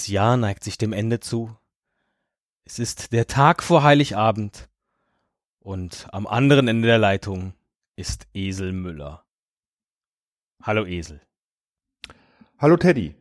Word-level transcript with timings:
Das 0.00 0.08
Jahr 0.08 0.36
neigt 0.36 0.64
sich 0.64 0.78
dem 0.78 0.92
Ende 0.92 1.20
zu. 1.20 1.50
Ist 2.80 3.12
der 3.12 3.26
Tag 3.26 3.62
vor 3.62 3.82
Heiligabend. 3.82 4.70
Und 5.58 6.08
am 6.12 6.26
anderen 6.26 6.66
Ende 6.66 6.88
der 6.88 6.96
Leitung 6.96 7.52
ist 7.94 8.26
Esel 8.32 8.72
Müller. 8.72 9.22
Hallo 10.62 10.86
Esel. 10.86 11.20
Hallo 12.56 12.78
Teddy. 12.78 13.14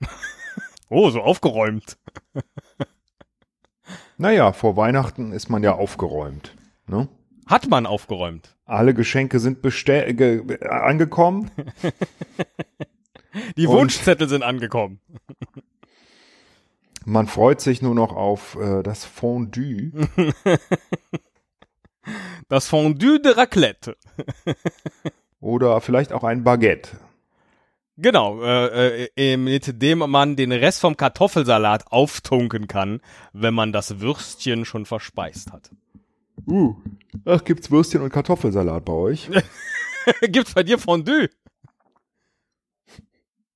Oh, 0.90 1.08
so 1.08 1.22
aufgeräumt. 1.22 1.96
Naja, 4.18 4.52
vor 4.52 4.76
Weihnachten 4.76 5.32
ist 5.32 5.48
man 5.48 5.62
ja 5.62 5.72
aufgeräumt. 5.72 6.54
Ne? 6.86 7.08
Hat 7.46 7.70
man 7.70 7.86
aufgeräumt. 7.86 8.58
Alle 8.66 8.92
Geschenke 8.92 9.40
sind 9.40 9.64
angekommen. 10.68 11.50
Die 13.56 13.68
Wunschzettel 13.68 14.28
sind 14.28 14.42
angekommen. 14.42 15.00
Man 17.04 17.26
freut 17.26 17.60
sich 17.60 17.82
nur 17.82 17.94
noch 17.94 18.14
auf 18.14 18.56
äh, 18.60 18.82
das 18.82 19.04
Fondue. 19.04 19.92
Das 22.48 22.66
Fondue 22.66 23.20
de 23.20 23.32
Raclette. 23.32 23.96
oder 25.40 25.80
vielleicht 25.80 26.12
auch 26.12 26.24
ein 26.24 26.44
Baguette. 26.44 26.98
Genau, 27.96 28.42
äh, 28.42 29.08
äh, 29.16 29.36
mit 29.36 29.80
dem 29.82 29.98
man 29.98 30.34
den 30.34 30.50
Rest 30.50 30.80
vom 30.80 30.96
Kartoffelsalat 30.96 31.92
auftunken 31.92 32.66
kann, 32.66 33.00
wenn 33.32 33.54
man 33.54 33.72
das 33.72 34.00
Würstchen 34.00 34.64
schon 34.64 34.86
verspeist 34.86 35.52
hat. 35.52 35.70
Uh, 36.46 36.74
ach, 37.24 37.44
gibt's 37.44 37.70
Würstchen 37.70 38.00
und 38.00 38.12
Kartoffelsalat 38.12 38.84
bei 38.84 38.92
euch? 38.92 39.30
Gibt's 40.22 40.54
bei 40.54 40.62
dir 40.62 40.78
Fondue? 40.78 41.28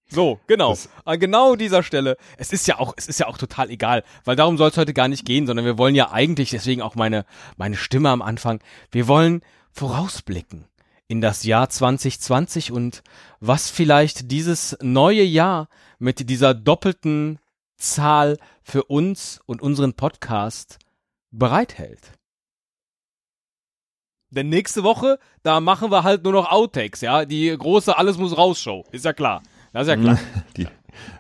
So, 0.09 0.39
genau. 0.47 0.71
Das- 0.71 0.89
An 1.05 1.19
genau 1.19 1.57
dieser 1.57 1.83
Stelle. 1.83 2.17
Es 2.39 2.53
ist 2.53 2.67
ja 2.69 2.79
auch, 2.79 2.95
es 2.97 3.09
ist 3.09 3.19
ja 3.21 3.27
auch 3.27 3.39
total 3.39 3.71
egal, 3.71 4.05
weil 4.25 4.37
darum 4.37 4.57
soll 4.57 4.71
es 4.71 4.77
heute 4.77 4.95
gar 4.95 5.09
nicht 5.09 5.25
gehen, 5.25 5.47
sondern 5.47 5.65
wir 5.65 5.79
wollen 5.79 5.95
ja 5.95 6.13
eigentlich, 6.13 6.51
deswegen 6.51 6.83
auch 6.83 6.95
meine, 6.95 7.25
meine 7.57 7.77
Stimme 7.77 8.11
am 8.11 8.23
Anfang, 8.23 8.61
wir 8.93 9.09
wollen 9.09 9.43
vorausblicken 9.73 10.65
in 11.09 11.21
das 11.21 11.45
Jahr 11.45 11.69
2020 11.69 12.73
und 12.73 13.03
was 13.41 13.69
vielleicht 13.71 14.31
dieses 14.31 14.77
neue 14.81 15.23
Jahr 15.23 15.69
mit 15.99 16.29
dieser 16.31 16.55
doppelten 16.55 17.39
Zahl 17.77 18.39
für 18.63 18.85
uns 18.85 19.41
und 19.47 19.61
unseren 19.61 19.95
Podcast 19.95 20.79
bereithält. 21.31 22.13
Denn 24.31 24.49
nächste 24.49 24.83
Woche, 24.83 25.19
da 25.43 25.61
machen 25.61 25.91
wir 25.91 26.03
halt 26.03 26.25
nur 26.25 26.33
noch 26.33 26.51
Outtakes, 26.51 27.01
ja. 27.01 27.25
Die 27.25 27.55
große 27.57 27.97
Alles 27.97 28.19
muss 28.19 28.37
raus 28.37 28.61
Show. 28.61 28.85
Ist 28.91 29.05
ja 29.05 29.13
klar. 29.13 29.43
Das 29.77 29.89
ist 29.89 29.95
ja 29.95 29.97
klar. 29.97 30.19
Die 30.57 30.67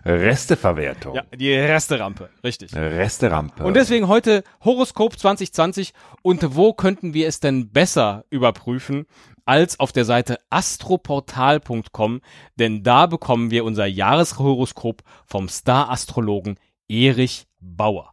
Resteverwertung. 0.06 1.14
Ja, 1.14 1.24
die 1.34 1.52
Resterampe. 1.52 2.30
Richtig. 2.42 2.74
Resterampe. 2.74 3.62
Und 3.62 3.74
deswegen 3.74 4.08
heute 4.08 4.44
Horoskop 4.64 5.18
2020. 5.18 5.92
Und 6.22 6.56
wo 6.56 6.72
könnten 6.72 7.12
wir 7.12 7.28
es 7.28 7.40
denn 7.40 7.68
besser 7.68 8.24
überprüfen 8.30 9.04
als 9.44 9.78
auf 9.78 9.92
der 9.92 10.06
Seite 10.06 10.38
astroportal.com? 10.48 12.22
Denn 12.58 12.82
da 12.82 13.04
bekommen 13.04 13.50
wir 13.50 13.66
unser 13.66 13.84
Jahreshoroskop 13.84 15.02
vom 15.26 15.50
Star-Astrologen 15.50 16.58
Erich 16.88 17.46
Bauer. 17.60 18.12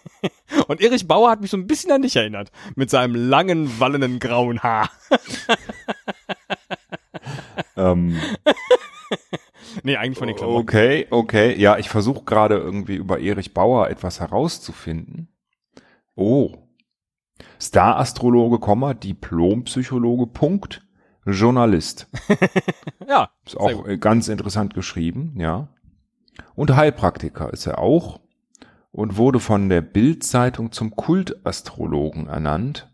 Und 0.68 0.80
Erich 0.80 1.06
Bauer 1.06 1.30
hat 1.30 1.42
mich 1.42 1.50
so 1.50 1.58
ein 1.58 1.66
bisschen 1.66 1.92
an 1.92 2.00
dich 2.00 2.16
erinnert. 2.16 2.50
Mit 2.76 2.88
seinem 2.88 3.14
langen, 3.14 3.78
wallenden 3.78 4.20
grauen 4.20 4.62
Haar. 4.62 4.88
ähm, 7.76 8.18
Nee, 9.82 9.96
eigentlich 9.96 10.18
von 10.18 10.28
den 10.28 10.36
Klamotten. 10.36 10.62
okay, 10.62 11.06
okay. 11.10 11.58
Ja, 11.58 11.78
ich 11.78 11.88
versuche 11.88 12.24
gerade 12.24 12.56
irgendwie 12.56 12.96
über 12.96 13.20
Erich 13.20 13.54
Bauer 13.54 13.88
etwas 13.88 14.20
herauszufinden. 14.20 15.28
Oh. 16.14 16.52
Star-Astrologe, 17.60 18.58
Diplompsychologe, 18.94 20.26
Punkt, 20.26 20.86
Journalist. 21.24 22.08
Ja, 23.08 23.30
Ist 23.44 23.56
auch 23.56 23.84
ganz 24.00 24.26
interessant 24.26 24.74
geschrieben, 24.74 25.34
ja. 25.38 25.68
Und 26.56 26.74
Heilpraktiker 26.74 27.52
ist 27.52 27.66
er 27.66 27.78
auch 27.78 28.18
und 28.90 29.16
wurde 29.16 29.38
von 29.38 29.68
der 29.68 29.80
Bild-Zeitung 29.80 30.72
zum 30.72 30.96
Kultastrologen 30.96 32.26
ernannt 32.26 32.90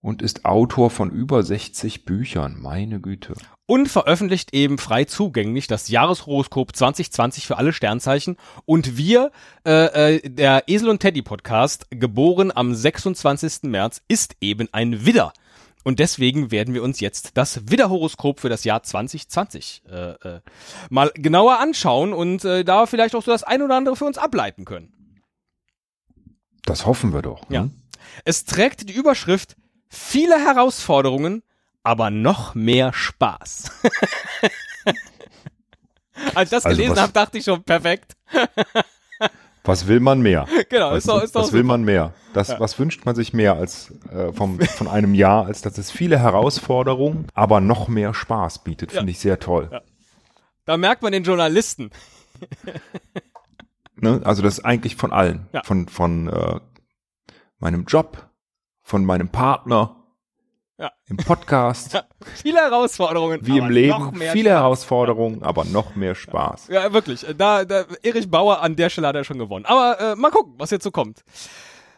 und 0.00 0.22
ist 0.22 0.44
Autor 0.44 0.90
von 0.90 1.10
über 1.10 1.42
60 1.42 2.04
Büchern, 2.04 2.56
meine 2.60 3.00
Güte. 3.00 3.34
und 3.66 3.88
veröffentlicht 3.88 4.54
eben 4.54 4.78
frei 4.78 5.04
zugänglich 5.04 5.66
das 5.66 5.88
Jahreshoroskop 5.88 6.74
2020 6.74 7.46
für 7.46 7.58
alle 7.58 7.72
Sternzeichen. 7.74 8.36
Und 8.64 8.96
wir, 8.96 9.30
äh, 9.66 10.16
äh, 10.16 10.30
der 10.30 10.64
Esel 10.68 10.88
und 10.88 11.00
Teddy 11.00 11.20
Podcast, 11.20 11.86
geboren 11.90 12.50
am 12.54 12.74
26. 12.74 13.64
März, 13.64 14.00
ist 14.08 14.36
eben 14.40 14.68
ein 14.72 15.04
Widder. 15.04 15.32
Und 15.84 15.98
deswegen 15.98 16.50
werden 16.50 16.74
wir 16.74 16.82
uns 16.82 17.00
jetzt 17.00 17.36
das 17.36 17.70
Widderhoroskop 17.70 18.40
für 18.40 18.48
das 18.48 18.64
Jahr 18.64 18.82
2020 18.82 19.82
äh, 19.90 20.10
äh, 20.10 20.40
mal 20.90 21.10
genauer 21.14 21.60
anschauen 21.60 22.12
und 22.12 22.44
äh, 22.44 22.64
da 22.64 22.86
vielleicht 22.86 23.14
auch 23.14 23.22
so 23.22 23.30
das 23.30 23.44
ein 23.44 23.62
oder 23.62 23.76
andere 23.76 23.96
für 23.96 24.04
uns 24.04 24.18
ableiten 24.18 24.64
können. 24.64 24.92
Das 26.64 26.86
hoffen 26.86 27.12
wir 27.12 27.22
doch. 27.22 27.48
Ja. 27.50 27.64
Ne? 27.64 27.70
Es 28.24 28.44
trägt 28.44 28.88
die 28.88 28.94
Überschrift 28.94 29.56
Viele 29.88 30.38
Herausforderungen, 30.38 31.42
aber 31.82 32.10
noch 32.10 32.54
mehr 32.54 32.92
Spaß. 32.92 33.70
Als 36.34 36.48
ich 36.48 36.50
das 36.50 36.66
Also 36.66 36.76
gelesen 36.76 37.00
habe, 37.00 37.12
dachte 37.12 37.38
ich 37.38 37.44
schon, 37.44 37.62
perfekt. 37.62 38.16
Was 39.64 39.86
will 39.86 40.00
man 40.00 40.20
mehr? 40.20 40.46
Genau, 40.68 40.92
Was, 40.92 40.98
ist 40.98 41.08
doch, 41.08 41.22
ist 41.22 41.36
doch 41.36 41.42
was 41.42 41.52
will 41.52 41.62
man 41.62 41.84
mehr? 41.84 42.14
Das, 42.32 42.58
Was 42.58 42.78
wünscht 42.78 43.04
man 43.04 43.14
sich 43.14 43.32
mehr 43.32 43.54
als 43.54 43.92
äh, 44.10 44.32
vom, 44.32 44.58
von 44.60 44.88
einem 44.88 45.14
Jahr, 45.14 45.46
als 45.46 45.60
dass 45.62 45.76
es 45.78 45.90
viele 45.90 46.18
Herausforderungen, 46.18 47.26
aber 47.34 47.60
noch 47.60 47.86
mehr 47.88 48.14
Spaß 48.14 48.64
bietet? 48.64 48.92
Finde 48.92 49.10
ich 49.10 49.18
sehr 49.18 49.38
toll. 49.38 49.68
Ja. 49.70 49.82
Da 50.64 50.76
merkt 50.76 51.02
man 51.02 51.12
den 51.12 51.22
Journalisten. 51.22 51.90
Ne? 53.96 54.20
Also 54.24 54.42
das 54.42 54.58
ist 54.58 54.64
eigentlich 54.64 54.96
von 54.96 55.12
allen. 55.12 55.48
Ja. 55.52 55.62
Von, 55.64 55.88
von 55.88 56.28
äh, 56.28 56.60
meinem 57.58 57.84
Job, 57.84 58.27
von 58.88 59.04
meinem 59.04 59.28
Partner, 59.28 59.96
Ja. 60.78 60.90
im 61.08 61.18
Podcast, 61.18 61.92
Ja, 61.92 62.04
viele 62.42 62.58
Herausforderungen. 62.60 63.40
wie 63.42 63.58
im 63.58 63.68
Leben. 63.68 64.14
Viele 64.14 64.50
Spaß. 64.50 64.58
Herausforderungen, 64.60 65.42
aber 65.42 65.64
noch 65.66 65.94
mehr 65.94 66.14
Spaß. 66.14 66.68
Ja, 66.68 66.90
wirklich. 66.92 67.26
Da, 67.36 67.64
da, 67.66 67.84
Erich 68.02 68.30
Bauer 68.30 68.62
an 68.62 68.76
der 68.76 68.88
Stelle 68.88 69.08
hat 69.08 69.14
er 69.16 69.24
schon 69.24 69.38
gewonnen. 69.38 69.66
Aber 69.66 70.00
äh, 70.00 70.16
mal 70.16 70.30
gucken, 70.30 70.54
was 70.56 70.70
jetzt 70.70 70.84
so 70.84 70.90
kommt. 70.90 71.22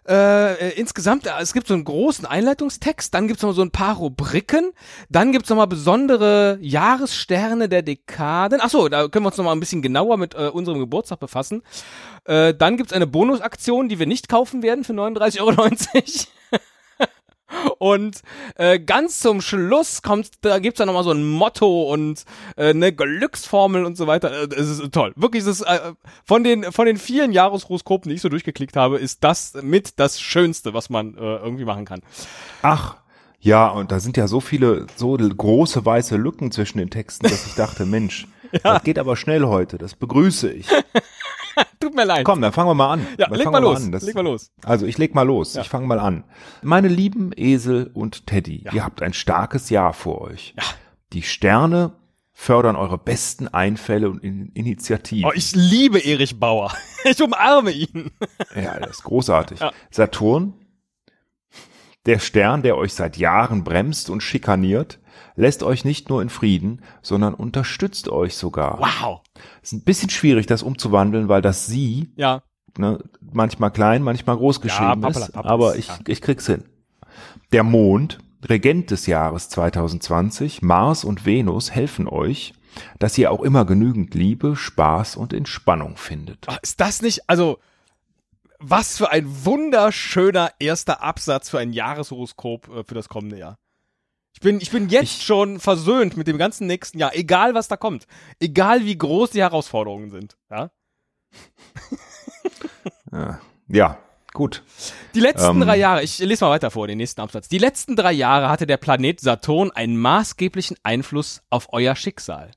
Äh, 0.08 0.54
äh, 0.70 0.80
insgesamt, 0.80 1.26
äh, 1.26 1.30
es 1.40 1.52
gibt 1.52 1.68
so 1.68 1.74
einen 1.74 1.84
großen 1.84 2.26
Einleitungstext, 2.26 3.12
dann 3.14 3.28
gibt's 3.28 3.42
noch 3.42 3.52
so 3.52 3.62
ein 3.62 3.70
paar 3.70 3.96
Rubriken, 3.96 4.72
dann 5.10 5.30
gibt's 5.30 5.50
noch 5.50 5.58
mal 5.58 5.66
besondere 5.66 6.58
Jahressterne 6.60 7.68
der 7.68 7.82
Dekaden. 7.82 8.60
Achso, 8.60 8.88
da 8.88 9.06
können 9.08 9.24
wir 9.26 9.28
uns 9.28 9.36
noch 9.36 9.44
mal 9.44 9.52
ein 9.52 9.60
bisschen 9.60 9.82
genauer 9.82 10.16
mit 10.16 10.34
äh, 10.34 10.48
unserem 10.48 10.80
Geburtstag 10.80 11.20
befassen. 11.20 11.62
Äh, 12.24 12.54
dann 12.54 12.76
gibt's 12.78 12.94
eine 12.94 13.06
Bonusaktion, 13.06 13.88
die 13.90 13.98
wir 14.00 14.06
nicht 14.06 14.28
kaufen 14.28 14.62
werden 14.62 14.82
für 14.84 14.94
39,90 14.94 15.40
Euro. 15.40 15.68
Und 17.78 18.22
äh, 18.56 18.78
ganz 18.78 19.20
zum 19.20 19.40
Schluss 19.40 20.02
kommt, 20.02 20.30
da 20.42 20.58
gibt's 20.58 20.78
dann 20.78 20.86
nochmal 20.86 21.04
so 21.04 21.10
ein 21.10 21.28
Motto 21.28 21.90
und 21.90 22.24
äh, 22.56 22.70
eine 22.70 22.92
Glücksformel 22.92 23.84
und 23.84 23.96
so 23.96 24.06
weiter. 24.06 24.30
Äh, 24.30 24.54
Es 24.54 24.68
ist 24.68 24.92
toll. 24.92 25.12
Wirklich, 25.16 25.44
ist, 25.46 25.62
äh, 25.62 25.92
von 26.24 26.44
den 26.44 26.64
von 26.72 26.86
den 26.86 26.96
vielen 26.96 27.32
Jahreshoroskopen, 27.32 28.08
die 28.08 28.16
ich 28.16 28.22
so 28.22 28.28
durchgeklickt 28.28 28.76
habe, 28.76 28.98
ist 28.98 29.24
das 29.24 29.54
mit 29.62 29.98
das 29.98 30.20
Schönste, 30.20 30.74
was 30.74 30.90
man 30.90 31.14
äh, 31.14 31.20
irgendwie 31.36 31.64
machen 31.64 31.84
kann. 31.84 32.02
Ach, 32.62 32.96
ja, 33.40 33.68
und 33.68 33.90
da 33.90 34.00
sind 34.00 34.16
ja 34.16 34.28
so 34.28 34.40
viele, 34.40 34.86
so 34.96 35.16
große 35.16 35.84
weiße 35.84 36.16
Lücken 36.16 36.52
zwischen 36.52 36.78
den 36.78 36.90
Texten, 36.90 37.28
dass 37.28 37.46
ich 37.46 37.54
dachte, 37.54 37.86
Mensch, 37.86 38.26
das 38.62 38.82
geht 38.82 38.98
aber 38.98 39.16
schnell 39.16 39.44
heute, 39.44 39.78
das 39.78 39.94
begrüße 39.94 40.52
ich. 40.52 40.66
Mir 42.00 42.06
leid. 42.06 42.24
Komm, 42.24 42.40
dann 42.40 42.52
fangen 42.52 42.68
wir 42.68 42.74
mal 42.74 42.90
an. 42.92 43.06
ja, 43.18 43.28
Dann 43.28 43.38
leg 43.38 43.50
mal 43.50 43.58
los. 43.60 43.90
Das- 43.90 44.02
leg 44.02 44.14
mal 44.14 44.24
los. 44.24 44.50
Also 44.64 44.86
ich 44.86 44.98
leg 44.98 45.14
mal 45.14 45.22
los. 45.22 45.54
Ja. 45.54 45.62
Ich 45.62 45.68
fange 45.68 45.86
mal 45.86 45.98
an. 45.98 46.24
Meine 46.62 46.88
lieben 46.88 47.30
Esel 47.36 47.90
und 47.94 48.26
Teddy, 48.26 48.62
Ja. 48.64 48.72
ihr 48.72 48.84
habt 48.84 49.02
ein 49.02 49.12
starkes 49.12 49.70
Jahr 49.70 49.92
vor 49.92 50.20
euch. 50.20 50.54
Ja. 50.56 50.64
Die 51.12 51.22
Sterne 51.22 51.92
fördern 52.32 52.76
eure 52.76 52.96
besten 52.96 53.48
Einfälle 53.48 54.08
und 54.08 54.24
In 54.24 54.46
Initiativen. 54.54 55.28
Oh, 55.28 55.32
ich 55.34 55.52
liebe 55.54 55.98
Erich 55.98 56.38
Bauer. 56.40 56.72
Ich 57.04 57.20
umarme 57.22 57.70
ihn. 57.70 58.10
ja, 58.54 58.78
das 58.78 58.90
ist 58.98 59.04
großartig. 59.04 59.60
Ja. 59.60 59.72
Saturn 59.90 60.52
Der 62.06 62.18
Stern, 62.18 62.62
der 62.62 62.76
euch 62.76 62.94
seit 62.94 63.16
Jahren 63.18 63.62
bremst 63.62 64.08
und 64.08 64.22
schikaniert, 64.22 64.98
lässt 65.36 65.62
euch 65.62 65.84
nicht 65.84 66.08
nur 66.08 66.22
in 66.22 66.30
Frieden, 66.30 66.82
sondern 67.02 67.34
unterstützt 67.34 68.08
euch 68.08 68.36
sogar. 68.36 68.78
Wow. 68.78 69.20
Ist 69.62 69.72
ein 69.72 69.84
bisschen 69.84 70.10
schwierig, 70.10 70.46
das 70.46 70.62
umzuwandeln, 70.62 71.28
weil 71.28 71.42
das 71.42 71.66
Sie 71.66 72.12
Ja. 72.16 72.42
ne, 72.78 72.98
manchmal 73.20 73.70
klein, 73.70 74.02
manchmal 74.02 74.36
groß 74.36 74.60
geschrieben 74.60 75.02
Pappala, 75.02 75.26
ist, 75.26 75.36
aber 75.36 75.76
ich, 75.76 75.88
ja. 75.88 75.98
ich 76.06 76.20
krieg's 76.20 76.46
hin. 76.46 76.64
Der 77.52 77.64
Mond, 77.64 78.18
Regent 78.48 78.90
des 78.90 79.06
Jahres 79.06 79.48
2020, 79.50 80.62
Mars 80.62 81.04
und 81.04 81.26
Venus 81.26 81.70
helfen 81.70 82.08
euch, 82.08 82.54
dass 82.98 83.18
ihr 83.18 83.30
auch 83.30 83.42
immer 83.42 83.64
genügend 83.64 84.14
Liebe, 84.14 84.56
Spaß 84.56 85.16
und 85.16 85.32
Entspannung 85.32 85.96
findet. 85.96 86.46
Ist 86.62 86.80
das 86.80 87.02
nicht, 87.02 87.28
also, 87.28 87.58
was 88.60 88.96
für 88.98 89.10
ein 89.10 89.44
wunderschöner 89.44 90.52
erster 90.58 91.02
Absatz 91.02 91.50
für 91.50 91.58
ein 91.58 91.72
Jahreshoroskop 91.72 92.68
äh, 92.68 92.84
für 92.84 92.94
das 92.94 93.08
kommende 93.08 93.38
Jahr. 93.38 93.58
Ich 94.32 94.40
bin, 94.40 94.60
ich 94.60 94.70
bin 94.70 94.88
jetzt 94.88 95.16
Ich- 95.18 95.22
schon 95.24 95.58
versöhnt 95.58 96.16
mit 96.16 96.26
dem 96.28 96.38
ganzen 96.38 96.66
nächsten 96.66 96.98
Jahr, 96.98 97.14
egal 97.16 97.54
was 97.54 97.68
da 97.68 97.76
kommt. 97.76 98.06
Egal 98.38 98.84
wie 98.84 98.96
groß 98.96 99.30
die 99.30 99.40
Herausforderungen 99.40 100.10
sind. 100.10 100.36
Ja? 100.50 100.70
Ja, 103.68 103.98
gut. 104.32 104.62
Die 105.14 105.20
letzten 105.20 105.56
Ähm. 105.56 105.60
drei 105.60 105.76
Jahre, 105.76 106.02
ich 106.02 106.18
lese 106.18 106.44
mal 106.44 106.50
weiter 106.52 106.70
vor, 106.70 106.86
den 106.86 106.98
nächsten 106.98 107.20
Absatz. 107.20 107.48
Die 107.48 107.58
letzten 107.58 107.96
drei 107.96 108.12
Jahre 108.12 108.48
hatte 108.48 108.66
der 108.66 108.76
Planet 108.76 109.20
Saturn 109.20 109.70
einen 109.72 109.96
maßgeblichen 109.96 110.76
Einfluss 110.82 111.42
auf 111.50 111.72
euer 111.72 111.96
Schicksal. 111.96 112.52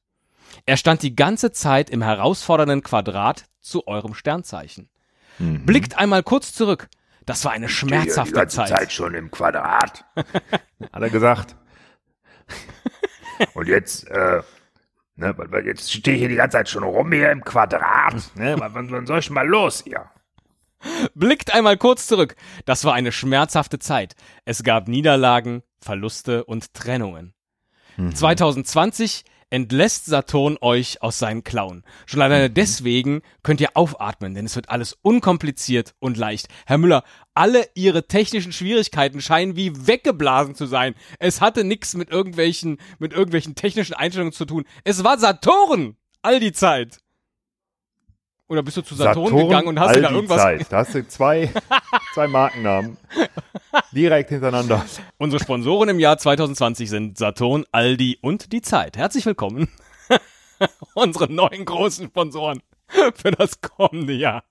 Er 0.66 0.78
stand 0.78 1.02
die 1.02 1.16
ganze 1.16 1.52
Zeit 1.52 1.90
im 1.90 2.02
herausfordernden 2.04 2.84
Quadrat 2.84 3.46
zu 3.60 3.88
eurem 3.88 4.14
Sternzeichen. 4.14 4.90
Mhm. 5.40 5.66
Blickt 5.66 5.98
einmal 5.98 6.24
kurz 6.24 6.54
zurück. 6.54 6.90
Das 7.26 7.46
war 7.46 7.52
eine 7.52 7.70
schmerzhafte 7.70 8.48
Zeit. 8.48 8.92
schon 8.92 9.14
im 9.14 9.32
Quadrat. 9.32 10.06
Hat 10.16 11.02
er 11.02 11.10
gesagt. 11.10 11.56
Und 13.54 13.68
jetzt, 13.68 14.08
äh, 14.10 14.42
ne, 15.16 15.36
jetzt 15.66 15.92
stehe 15.92 16.16
ich 16.16 16.22
hier 16.22 16.30
die 16.30 16.36
ganze 16.36 16.58
Zeit 16.58 16.70
schon 16.70 16.84
rum 16.84 17.12
hier 17.12 17.32
im 17.32 17.44
Quadrat. 17.44 18.16
Ne, 18.36 18.56
wann, 18.60 18.92
wann 18.92 19.06
soll 19.06 19.20
ich 19.20 19.30
mal 19.30 19.48
los 19.48 19.84
hier? 19.84 20.10
Blickt 21.16 21.54
einmal 21.54 21.78
kurz 21.78 22.08
zurück. 22.08 22.36
Das 22.66 22.84
war 22.84 22.94
eine 22.94 23.14
schmerzhafte 23.14 23.80
Zeit. 23.80 24.16
Es 24.44 24.64
gab 24.64 24.90
Niederlagen, 24.90 25.64
Verluste 25.80 26.44
und 26.44 26.74
Trennungen. 26.74 27.34
2020 27.98 29.24
entlässt 29.54 30.06
Saturn 30.08 30.58
euch 30.62 31.04
aus 31.04 31.20
seinen 31.20 31.44
Klauen. 31.44 31.84
Schon 32.08 32.24
alleine 32.24 32.50
deswegen 32.50 33.22
könnt 33.44 33.62
ihr 33.62 33.78
aufatmen, 33.78 34.34
denn 34.34 34.48
es 34.48 34.56
wird 34.56 34.70
alles 34.70 34.98
unkompliziert 35.04 35.94
und 36.00 36.18
leicht. 36.18 36.48
Herr 36.66 36.80
Müller, 36.80 37.04
alle 37.36 37.70
Ihre 37.76 38.08
technischen 38.08 38.52
Schwierigkeiten 38.52 39.22
scheinen 39.22 39.56
wie 39.56 39.86
weggeblasen 39.86 40.56
zu 40.56 40.66
sein. 40.66 40.96
Es 41.20 41.40
hatte 41.40 41.64
nichts 41.64 41.94
mit 41.94 42.10
irgendwelchen, 42.10 42.80
mit 42.98 43.14
irgendwelchen 43.14 43.54
technischen 43.54 43.94
Einstellungen 43.94 44.34
zu 44.34 44.46
tun. 44.46 44.66
Es 44.86 45.04
war 45.04 45.20
Saturn! 45.20 45.98
All 46.24 46.40
die 46.40 46.54
Zeit. 46.54 46.98
Oder 48.54 48.62
bist 48.62 48.78
du 48.78 48.84
zu 48.84 48.94
Saturn, 48.94 49.36
gegangen 49.36 49.68
und 49.68 49.80
hast 49.80 49.96
dir 49.96 50.04
da 50.04 50.12
irgendwas 50.12 50.40
Zeit. 50.40 50.72
Da 50.72 50.78
hast 50.78 50.94
du 50.94 51.08
zwei, 51.08 51.50
zwei 52.14 52.28
Markennamen 52.28 52.98
direkt 53.92 54.30
hintereinander. 54.30 54.86
Unsere 55.18 55.42
Sponsoren 55.42 55.90
im 55.90 56.00
Jahr 56.00 56.20
2020 56.20 56.88
sind 56.88 57.18
Saturn, 57.18 57.66
Aldi 57.72 58.20
und 58.22 58.54
die 58.54 58.62
Zeit. 58.62 58.96
Herzlich 58.96 59.26
willkommen. 59.26 59.70
Unsere 60.94 61.34
neuen 61.34 61.66
großen 61.66 62.10
Sponsoren 62.10 62.62
für 63.16 63.32
das 63.32 63.60
kommende 63.60 64.14
Jahr. 64.14 64.44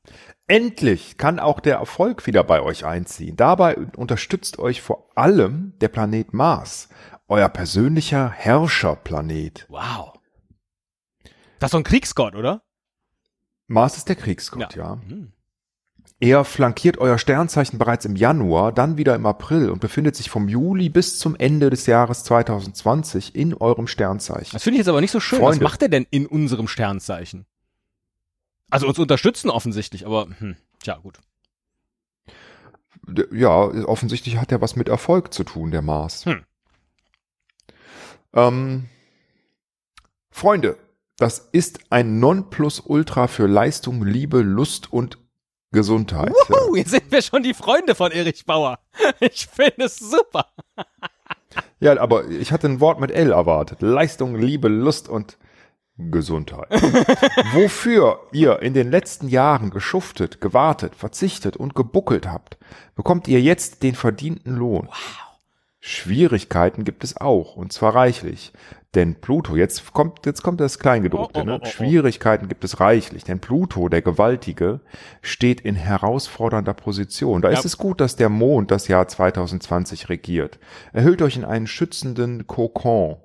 Endlich 0.49 1.17
kann 1.17 1.39
auch 1.39 1.61
der 1.61 1.77
Erfolg 1.77 2.27
wieder 2.27 2.43
bei 2.43 2.61
euch 2.61 2.85
einziehen. 2.85 3.37
Dabei 3.37 3.77
unterstützt 3.97 4.59
euch 4.59 4.83
vor 4.83 5.07
allem 5.15 5.75
der 5.81 5.91
Planet 5.91 6.35
Mars, 6.35 6.89
euer 7.29 7.49
persönlicher 7.49 8.31
Herrscherplanet. 8.31 9.67
Wow. 9.69 10.15
Das 11.61 11.69
ist 11.69 11.75
doch 11.75 11.79
ein 11.79 11.85
Kriegsgott, 11.85 12.35
oder? 12.35 12.63
Mars 13.73 13.97
ist 13.97 14.09
der 14.09 14.17
Kriegsgott, 14.17 14.77
ja. 14.77 15.01
Hm. 15.09 15.33
Er 16.21 16.45
flankiert 16.45 16.99
euer 16.99 17.19
Sternzeichen 17.19 17.79
bereits 17.79 18.05
im 18.05 18.15
Januar, 18.15 18.71
dann 18.71 18.97
wieder 18.97 19.17
im 19.17 19.27
April 19.27 19.71
und 19.71 19.81
befindet 19.81 20.15
sich 20.15 20.31
vom 20.31 20.49
Juli 20.49 20.89
bis 20.89 21.19
zum 21.19 21.35
Ende 21.35 21.69
des 21.69 21.87
Jahres 21.87 22.23
2020 22.23 23.35
in 23.35 23.55
eurem 23.55 23.89
Sternzeichen. 23.89 24.53
Das 24.53 24.63
finde 24.63 24.77
ich 24.77 24.79
jetzt 24.79 24.89
aber 24.89 25.01
nicht 25.01 25.11
so 25.11 25.19
schön. 25.19 25.41
Was 25.41 25.49
Freunde. 25.49 25.65
macht 25.65 25.83
er 25.83 25.89
denn 25.89 26.07
in 26.11 26.27
unserem 26.27 26.69
Sternzeichen? 26.69 27.47
Also 28.71 28.87
uns 28.87 28.99
unterstützen 28.99 29.51
offensichtlich, 29.51 30.07
aber 30.07 30.29
hm, 30.39 30.57
tja, 30.81 30.99
gut. 30.99 31.19
Ja, 33.33 33.51
offensichtlich 33.51 34.37
hat 34.37 34.53
er 34.53 34.61
was 34.61 34.77
mit 34.77 34.89
Erfolg 34.89 35.35
zu 35.35 35.43
tun, 35.43 35.73
der 35.73 35.83
Mars. 35.83 36.25
Hm. 36.25 36.45
Ähm, 38.33 38.89
Freunde, 40.31 40.77
das 41.19 41.49
ist 41.53 41.81
ein 41.91 42.21
Nonplusultra 42.21 43.27
für 43.27 43.47
Leistung, 43.47 44.05
Liebe, 44.05 44.41
Lust 44.41 44.93
und 44.93 45.19
Gesundheit. 45.73 46.33
Wuhu, 46.49 46.77
jetzt 46.77 46.91
sind 46.91 47.11
wir 47.11 47.23
schon 47.23 47.43
die 47.43 47.55
Freunde 47.55 47.95
von 47.95 48.13
Erich 48.13 48.45
Bauer. 48.45 48.79
Ich 49.21 49.47
finde 49.47 49.85
es 49.85 49.99
super. 49.99 50.47
Ja, 51.81 51.99
aber 52.01 52.29
ich 52.29 52.53
hatte 52.53 52.69
ein 52.69 52.81
Wort 52.81 53.01
mit 53.01 53.11
L 53.11 53.33
erwartet. 53.33 53.83
Leistung, 53.83 54.37
Liebe, 54.37 54.69
Lust 54.69 55.09
und 55.09 55.39
Gesundheit. 55.97 56.71
Wofür 57.53 58.21
ihr 58.33 58.61
in 58.61 58.75
den 58.75 58.91
letzten 58.91 59.29
Jahren 59.29 59.71
geschuftet, 59.71 60.41
gewartet, 60.41 60.95
verzichtet 60.95 61.57
und 61.57 61.75
gebuckelt 61.75 62.27
habt, 62.27 62.59
bekommt 62.95 63.29
ihr 63.29 63.41
jetzt 63.41 63.83
den 63.83 63.95
verdienten 63.95 64.57
Lohn. 64.57 64.89
Schwierigkeiten 65.85 66.85
gibt 66.85 67.03
es 67.03 67.17
auch, 67.21 67.57
und 67.57 67.73
zwar 67.73 67.97
reichlich. 67.97 68.53
Denn 68.95 69.17
Pluto, 69.17 69.57
jetzt 69.57 69.93
kommt, 69.93 70.25
jetzt 70.27 70.43
kommt 70.45 70.61
das 70.61 70.79
Kleingedruckte, 70.79 71.41
Oh, 71.41 71.43
oh, 71.43 71.47
ne? 71.47 71.61
oh. 71.61 71.67
Schwierigkeiten 71.67 72.47
gibt 72.47 72.63
es 72.63 72.79
reichlich, 72.79 73.25
denn 73.25 73.41
Pluto, 73.41 73.89
der 73.89 74.01
Gewaltige, 74.01 74.79
steht 75.23 75.61
in 75.61 75.75
herausfordernder 75.75 76.75
Position. 76.75 77.43
Da 77.43 77.51
Ja. 77.51 77.59
ist 77.59 77.65
es 77.65 77.79
gut, 77.79 78.01
dass 78.01 78.15
der 78.15 78.29
Mond 78.29 78.71
das 78.71 78.87
Jahr 78.87 79.09
2020 79.09 80.09
regiert. 80.09 80.61
Er 80.93 81.03
hüllt 81.03 81.21
euch 81.21 81.37
in 81.37 81.45
einen 81.45 81.67
schützenden 81.67 82.47
Kokon. 82.47 83.17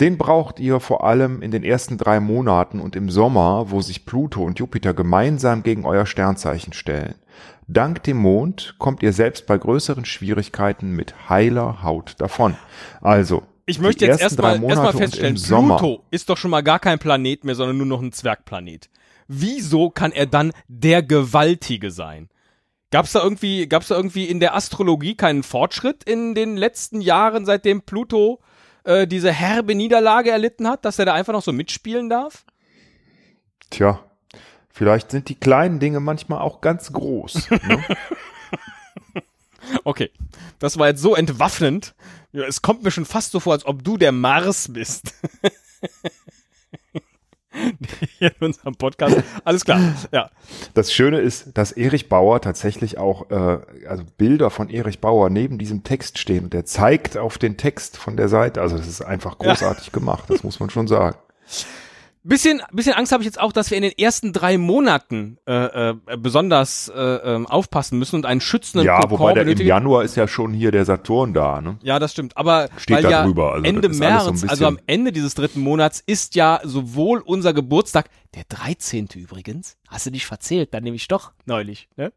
Den 0.00 0.18
braucht 0.18 0.58
ihr 0.58 0.80
vor 0.80 1.04
allem 1.04 1.40
in 1.40 1.52
den 1.52 1.62
ersten 1.62 1.98
drei 1.98 2.18
Monaten 2.18 2.80
und 2.80 2.96
im 2.96 3.10
Sommer, 3.10 3.70
wo 3.70 3.80
sich 3.80 4.04
Pluto 4.04 4.42
und 4.42 4.58
Jupiter 4.58 4.92
gemeinsam 4.92 5.62
gegen 5.62 5.84
euer 5.86 6.04
Sternzeichen 6.04 6.72
stellen. 6.72 7.14
Dank 7.68 8.02
dem 8.02 8.16
Mond 8.16 8.74
kommt 8.78 9.04
ihr 9.04 9.12
selbst 9.12 9.46
bei 9.46 9.56
größeren 9.56 10.04
Schwierigkeiten 10.04 10.90
mit 10.90 11.28
heiler 11.28 11.84
Haut 11.84 12.16
davon. 12.18 12.56
Also, 13.00 13.44
Ich 13.66 13.76
die 13.76 13.82
möchte 13.82 14.04
jetzt 14.04 14.20
erstmal 14.20 14.62
und 14.62 14.96
feststellen. 14.96 15.36
Pluto 15.36 16.02
ist 16.10 16.28
doch 16.28 16.36
schon 16.36 16.50
mal 16.50 16.62
gar 16.62 16.80
kein 16.80 16.98
Planet 16.98 17.44
mehr, 17.44 17.54
sondern 17.54 17.76
nur 17.76 17.86
noch 17.86 18.02
ein 18.02 18.12
Zwergplanet. 18.12 18.90
Wieso 19.28 19.90
kann 19.90 20.10
er 20.10 20.26
dann 20.26 20.52
der 20.66 21.04
Gewaltige 21.04 21.92
sein? 21.92 22.28
Gab's 22.90 23.12
da 23.12 23.22
irgendwie, 23.22 23.66
gab's 23.68 23.88
da 23.88 23.96
irgendwie 23.96 24.24
in 24.24 24.40
der 24.40 24.56
Astrologie 24.56 25.14
keinen 25.14 25.44
Fortschritt 25.44 26.04
in 26.04 26.34
den 26.34 26.56
letzten 26.56 27.00
Jahren, 27.00 27.46
seitdem 27.46 27.82
Pluto 27.82 28.40
äh, 28.84 29.06
diese 29.06 29.32
herbe 29.32 29.74
Niederlage 29.74 30.30
erlitten 30.30 30.68
hat, 30.68 30.84
dass 30.84 30.98
er 30.98 31.06
da 31.06 31.14
einfach 31.14 31.32
noch 31.32 31.42
so 31.42 31.52
mitspielen 31.52 32.08
darf? 32.08 32.44
Tja, 33.70 34.04
vielleicht 34.70 35.10
sind 35.10 35.28
die 35.28 35.34
kleinen 35.34 35.80
Dinge 35.80 36.00
manchmal 36.00 36.40
auch 36.40 36.60
ganz 36.60 36.92
groß. 36.92 37.50
Ne? 37.50 37.84
Okay, 39.84 40.10
das 40.58 40.78
war 40.78 40.88
jetzt 40.88 41.00
so 41.00 41.14
entwaffnend. 41.14 41.94
Es 42.32 42.62
kommt 42.62 42.82
mir 42.82 42.90
schon 42.90 43.04
fast 43.04 43.32
so 43.32 43.40
vor, 43.40 43.52
als 43.52 43.66
ob 43.66 43.84
du 43.84 43.96
der 43.96 44.12
Mars 44.12 44.72
bist. 44.72 45.14
Hier 48.18 48.32
in 48.40 48.46
unserem 48.46 48.74
Podcast. 48.74 49.22
Alles 49.44 49.64
klar. 49.64 49.80
Ja. 50.12 50.30
Das 50.74 50.92
Schöne 50.92 51.20
ist, 51.20 51.56
dass 51.56 51.72
Erich 51.72 52.08
Bauer 52.08 52.40
tatsächlich 52.40 52.98
auch, 52.98 53.30
äh, 53.30 53.58
also 53.88 54.04
Bilder 54.16 54.50
von 54.50 54.70
Erich 54.70 55.00
Bauer 55.00 55.30
neben 55.30 55.58
diesem 55.58 55.84
Text 55.84 56.18
stehen. 56.18 56.44
Und 56.44 56.52
der 56.52 56.64
zeigt 56.64 57.16
auf 57.16 57.38
den 57.38 57.56
Text 57.56 57.96
von 57.96 58.16
der 58.16 58.28
Seite. 58.28 58.60
Also 58.60 58.76
das 58.76 58.88
ist 58.88 59.02
einfach 59.02 59.38
großartig 59.38 59.92
gemacht, 59.92 60.24
das 60.28 60.42
muss 60.44 60.60
man 60.60 60.70
schon 60.70 60.88
sagen. 60.88 61.16
Bisschen, 62.26 62.62
bisschen 62.72 62.94
Angst 62.94 63.12
habe 63.12 63.22
ich 63.22 63.26
jetzt 63.26 63.38
auch, 63.38 63.52
dass 63.52 63.70
wir 63.70 63.76
in 63.76 63.82
den 63.82 63.92
ersten 63.98 64.32
drei 64.32 64.56
Monaten 64.56 65.36
äh, 65.46 65.90
äh, 65.90 65.94
besonders 66.16 66.88
äh, 66.88 66.98
ähm, 66.98 67.46
aufpassen 67.46 67.98
müssen 67.98 68.16
und 68.16 68.24
einen 68.24 68.40
schützenden 68.40 68.86
Ja, 68.86 69.00
Kokon 69.02 69.18
wobei 69.18 69.34
der 69.34 69.46
im. 69.46 69.58
Januar 69.58 70.04
ist 70.04 70.16
ja 70.16 70.26
schon 70.26 70.54
hier 70.54 70.72
der 70.72 70.86
Saturn 70.86 71.34
da, 71.34 71.60
ne? 71.60 71.78
Ja, 71.82 71.98
das 71.98 72.12
stimmt. 72.12 72.34
Aber 72.38 72.70
Steht 72.78 73.04
da 73.04 73.10
ja 73.10 73.24
drüber, 73.24 73.52
also 73.52 73.66
Ende 73.66 73.88
alles 73.88 73.98
so 73.98 74.02
März, 74.02 74.44
also 74.48 74.66
am 74.66 74.78
Ende 74.86 75.12
dieses 75.12 75.34
dritten 75.34 75.60
Monats, 75.60 76.02
ist 76.06 76.34
ja 76.34 76.60
sowohl 76.64 77.18
unser 77.20 77.52
Geburtstag, 77.52 78.08
der 78.34 78.44
13. 78.48 79.08
übrigens, 79.16 79.76
hast 79.88 80.06
du 80.06 80.10
dich 80.10 80.24
verzählt, 80.24 80.72
dann 80.72 80.82
nämlich 80.82 81.06
doch 81.08 81.32
neulich, 81.44 81.90
ne? 81.96 82.10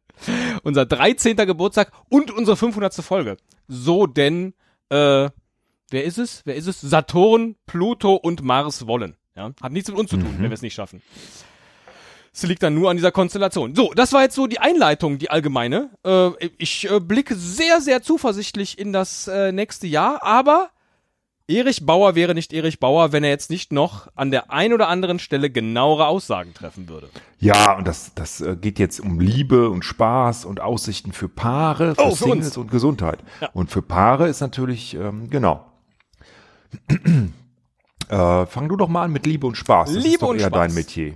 Unser 0.63 0.85
13. 0.85 1.35
Geburtstag 1.35 1.91
und 2.07 2.31
unsere 2.31 2.55
500. 2.55 2.93
Folge. 2.95 3.35
So 3.67 4.07
denn, 4.07 4.53
äh, 4.87 5.29
wer 5.89 6.03
ist 6.05 6.17
es? 6.17 6.43
Wer 6.45 6.55
ist 6.55 6.67
es? 6.67 6.79
Saturn, 6.79 7.57
Pluto 7.65 8.15
und 8.15 8.41
Mars 8.41 8.87
wollen. 8.87 9.17
Ja? 9.37 9.51
Hat 9.61 9.71
nichts 9.71 9.89
mit 9.89 9.97
uns 9.97 10.09
zu 10.09 10.17
tun, 10.17 10.33
Mhm. 10.33 10.43
wenn 10.43 10.49
wir 10.49 10.53
es 10.55 10.61
nicht 10.61 10.73
schaffen. 10.73 11.01
Es 12.33 12.43
liegt 12.43 12.61
dann 12.61 12.75
nur 12.75 12.89
an 12.91 12.97
dieser 12.97 13.11
Konstellation. 13.11 13.73
So, 13.73 13.93
das 13.95 14.13
war 14.13 14.21
jetzt 14.23 14.35
so 14.35 14.45
die 14.47 14.59
Einleitung, 14.59 15.17
die 15.17 15.29
allgemeine. 15.31 15.89
Äh, 16.05 16.29
ich 16.57 16.89
äh, 16.89 16.99
blicke 16.99 17.35
sehr, 17.35 17.81
sehr 17.81 18.01
zuversichtlich 18.03 18.77
in 18.77 18.93
das 18.93 19.27
äh, 19.27 19.51
nächste 19.51 19.87
Jahr, 19.87 20.21
aber 20.23 20.69
Erich 21.49 21.85
Bauer 21.85 22.13
wäre 22.15 22.35
nicht 22.35 22.51
Erich 22.53 22.79
Bauer, 22.79 23.11
wenn 23.13 23.23
er 23.23 23.29
jetzt 23.29 23.49
nicht 23.49 23.71
noch 23.71 24.09
an 24.15 24.31
der 24.31 24.51
ein 24.51 24.73
oder 24.73 24.87
anderen 24.89 25.17
Stelle 25.17 25.49
genauere 25.49 26.05
Aussagen 26.07 26.53
treffen 26.53 26.89
würde. 26.89 27.09
Ja, 27.39 27.77
und 27.77 27.87
das, 27.87 28.11
das 28.15 28.41
äh, 28.41 28.55
geht 28.59 28.77
jetzt 28.79 28.99
um 28.99 29.19
Liebe 29.19 29.69
und 29.69 29.83
Spaß 29.85 30.43
und 30.45 30.59
Aussichten 30.59 31.13
für 31.13 31.29
Paare, 31.29 31.95
für, 31.95 32.01
Oh, 32.01 32.09
für 32.09 32.15
Singles 32.25 32.47
uns. 32.49 32.57
und 32.57 32.69
Gesundheit. 32.69 33.19
Ja. 33.41 33.49
Und 33.53 33.71
für 33.71 33.81
Paare 33.81 34.27
ist 34.27 34.41
natürlich, 34.41 34.93
ähm, 34.95 35.29
genau. 35.29 35.65
Äh, 38.09 38.45
fang 38.45 38.69
du 38.69 38.75
doch 38.75 38.87
mal 38.87 39.03
an 39.03 39.11
mit 39.11 39.25
Liebe 39.25 39.47
und 39.47 39.55
Spaß. 39.55 39.93
Das 39.93 40.03
Liebe 40.03 40.15
ist 40.15 40.21
doch 40.21 40.29
und 40.29 40.39
eher 40.39 40.47
Spaß. 40.47 40.67
dein 40.67 40.73
Metier. 40.73 41.13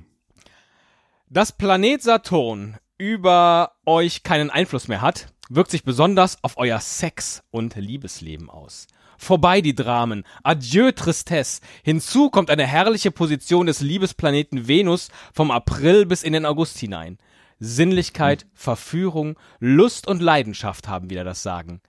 Dass 1.29 1.51
Planet 1.51 2.01
Saturn 2.01 2.77
über 2.97 3.71
euch 3.85 4.23
keinen 4.23 4.49
Einfluss 4.49 4.87
mehr 4.87 5.01
hat, 5.01 5.27
wirkt 5.49 5.71
sich 5.71 5.83
besonders 5.83 6.37
auf 6.43 6.57
euer 6.57 6.79
Sex- 6.79 7.43
und 7.51 7.75
Liebesleben 7.75 8.49
aus. 8.49 8.87
Vorbei 9.17 9.61
die 9.61 9.75
Dramen, 9.75 10.23
adieu 10.43 10.91
Tristesse, 10.91 11.61
hinzu 11.83 12.29
kommt 12.31 12.49
eine 12.49 12.65
herrliche 12.65 13.11
Position 13.11 13.67
des 13.67 13.81
Liebesplaneten 13.81 14.67
Venus 14.67 15.09
vom 15.31 15.51
April 15.51 16.05
bis 16.05 16.23
in 16.23 16.33
den 16.33 16.45
August 16.45 16.79
hinein. 16.79 17.17
Sinnlichkeit, 17.59 18.47
Verführung, 18.53 19.37
Lust 19.59 20.07
und 20.07 20.21
Leidenschaft 20.21 20.87
haben 20.87 21.11
wieder 21.11 21.23
das 21.23 21.43
Sagen. 21.43 21.81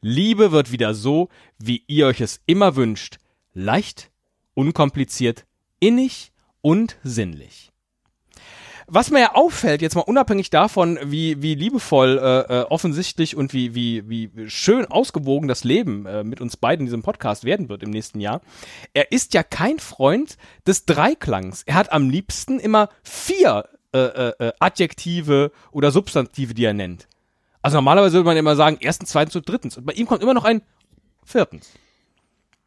Liebe 0.00 0.50
wird 0.50 0.72
wieder 0.72 0.94
so, 0.94 1.28
wie 1.58 1.84
ihr 1.86 2.06
euch 2.06 2.20
es 2.20 2.40
immer 2.46 2.74
wünscht, 2.74 3.18
leicht, 3.52 4.09
unkompliziert, 4.60 5.46
innig 5.80 6.32
und 6.60 6.98
sinnlich. 7.02 7.72
Was 8.92 9.12
mir 9.12 9.20
ja 9.20 9.34
auffällt, 9.36 9.82
jetzt 9.82 9.94
mal 9.94 10.00
unabhängig 10.00 10.50
davon, 10.50 10.98
wie, 11.04 11.40
wie 11.40 11.54
liebevoll 11.54 12.18
äh, 12.18 12.40
äh, 12.40 12.62
offensichtlich 12.64 13.36
und 13.36 13.52
wie, 13.52 13.74
wie, 13.74 14.08
wie 14.08 14.50
schön 14.50 14.84
ausgewogen 14.84 15.46
das 15.46 15.62
Leben 15.62 16.06
äh, 16.06 16.24
mit 16.24 16.40
uns 16.40 16.56
beiden 16.56 16.80
in 16.80 16.86
diesem 16.86 17.02
Podcast 17.02 17.44
werden 17.44 17.68
wird 17.68 17.84
im 17.84 17.90
nächsten 17.90 18.18
Jahr, 18.18 18.40
er 18.92 19.12
ist 19.12 19.32
ja 19.32 19.44
kein 19.44 19.78
Freund 19.78 20.36
des 20.66 20.86
Dreiklangs. 20.86 21.62
Er 21.66 21.76
hat 21.76 21.92
am 21.92 22.10
liebsten 22.10 22.58
immer 22.58 22.88
vier 23.04 23.68
äh, 23.92 23.98
äh, 23.98 24.32
äh, 24.40 24.52
Adjektive 24.58 25.52
oder 25.70 25.92
Substantive, 25.92 26.52
die 26.52 26.64
er 26.64 26.74
nennt. 26.74 27.06
Also 27.62 27.76
normalerweise 27.76 28.14
würde 28.14 28.26
man 28.26 28.36
immer 28.36 28.56
sagen, 28.56 28.78
erstens, 28.80 29.10
zweitens 29.10 29.36
und 29.36 29.48
drittens. 29.48 29.76
Und 29.76 29.86
bei 29.86 29.92
ihm 29.92 30.06
kommt 30.06 30.22
immer 30.22 30.34
noch 30.34 30.44
ein 30.44 30.62
viertens. 31.24 31.70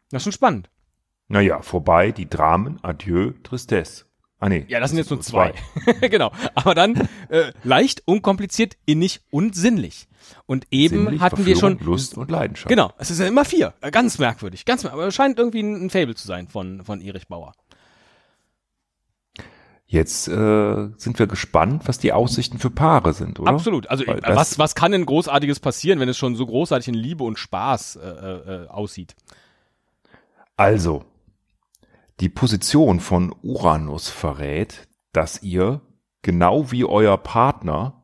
Das 0.09 0.21
ist 0.21 0.23
schon 0.23 0.31
spannend. 0.31 0.69
Naja, 1.33 1.61
vorbei 1.63 2.11
die 2.11 2.29
Dramen, 2.29 2.79
adieu 2.83 3.31
Tristesse. 3.41 4.05
Ah 4.39 4.49
nee. 4.49 4.65
Ja, 4.67 4.79
das 4.79 4.91
sind 4.91 4.99
jetzt 4.99 5.09
nur 5.09 5.21
zwei. 5.21 5.53
genau. 6.01 6.31
Aber 6.53 6.75
dann 6.75 7.07
äh, 7.29 7.51
leicht, 7.63 8.03
unkompliziert, 8.05 8.77
innig 8.85 9.21
und 9.31 9.55
sinnlich. 9.55 10.07
Und 10.45 10.67
eben 10.69 11.05
Sinnlich, 11.05 11.21
hatten 11.21 11.45
wir 11.45 11.55
schon. 11.55 11.79
Lust 11.79 12.17
und 12.17 12.29
Leidenschaft. 12.29 12.69
Genau, 12.69 12.91
es 12.99 13.09
ist 13.09 13.19
ja 13.19 13.25
immer 13.25 13.45
vier. 13.45 13.73
Äh, 13.81 13.89
Ganz 13.89 14.19
merkwürdig. 14.19 14.65
Ganz 14.65 14.83
merkwürdig. 14.83 15.01
Aber 15.01 15.07
es 15.07 15.15
scheint 15.15 15.39
irgendwie 15.39 15.61
ein, 15.61 15.89
Fable 15.89 16.13
zu 16.13 16.27
sein 16.27 16.47
von, 16.47 16.83
von 16.85 17.01
Erich 17.01 17.27
Bauer. 17.27 17.53
Jetzt 19.87 20.27
äh, 20.27 20.89
sind 20.97 21.17
wir 21.19 21.27
gespannt, 21.27 21.83
was 21.87 21.97
die 21.97 22.13
Aussichten 22.13 22.59
für 22.59 22.69
Paare 22.69 23.13
sind, 23.13 23.39
oder? 23.39 23.49
Absolut. 23.49 23.89
Also 23.89 24.05
Weil 24.05 24.19
äh, 24.19 24.21
das- 24.21 24.35
was, 24.35 24.59
was 24.59 24.75
kann 24.75 24.91
denn 24.91 25.05
Großartiges 25.05 25.59
passieren, 25.59 25.99
wenn 25.99 26.09
es 26.09 26.17
schon 26.17 26.35
so 26.35 26.45
großartig 26.45 26.89
in 26.89 26.93
Liebe 26.95 27.23
und 27.23 27.39
Spaß 27.39 27.95
äh, 27.95 27.99
äh, 28.07 28.63
äh, 28.65 28.67
aussieht? 28.67 29.15
Also, 30.57 31.05
die 32.19 32.29
Position 32.29 32.99
von 32.99 33.33
Uranus 33.41 34.09
verrät, 34.09 34.87
dass 35.11 35.41
ihr, 35.43 35.81
genau 36.21 36.71
wie 36.71 36.85
euer 36.85 37.17
Partner, 37.17 38.03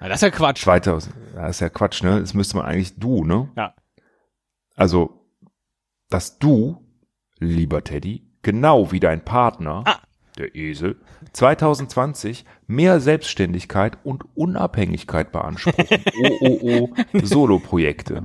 Na, 0.00 0.08
das 0.08 0.18
ist 0.18 0.22
ja 0.22 0.30
Quatsch. 0.30 0.62
2000, 0.62 1.14
das 1.34 1.56
ist 1.56 1.60
ja 1.60 1.68
Quatsch, 1.68 2.02
ne? 2.02 2.20
Das 2.20 2.34
müsste 2.34 2.56
man 2.56 2.66
eigentlich 2.66 2.98
du, 2.98 3.24
ne? 3.24 3.50
Ja. 3.56 3.74
Also, 4.74 5.26
dass 6.10 6.38
du, 6.38 6.84
lieber 7.38 7.82
Teddy, 7.82 8.26
genau 8.42 8.92
wie 8.92 9.00
dein 9.00 9.24
Partner, 9.24 9.82
Ah. 9.86 9.98
der 10.38 10.54
Esel, 10.54 11.00
2020 11.32 12.44
mehr 12.66 13.00
Selbstständigkeit 13.00 13.98
und 14.04 14.24
Unabhängigkeit 14.36 15.32
beanspruchen. 15.32 16.04
oh, 16.22 16.38
oh, 16.40 16.58
oh, 16.62 17.18
Solo-Projekte. 17.22 18.22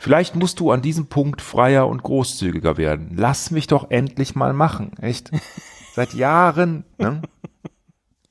Vielleicht 0.00 0.36
musst 0.36 0.60
du 0.60 0.70
an 0.70 0.80
diesem 0.80 1.08
Punkt 1.08 1.42
freier 1.42 1.88
und 1.88 2.04
großzügiger 2.04 2.76
werden. 2.76 3.10
Lass 3.16 3.50
mich 3.50 3.66
doch 3.66 3.90
endlich 3.90 4.36
mal 4.36 4.52
machen, 4.52 4.92
echt. 5.00 5.32
Seit 5.94 6.14
Jahren 6.14 6.84
ne, 6.98 7.20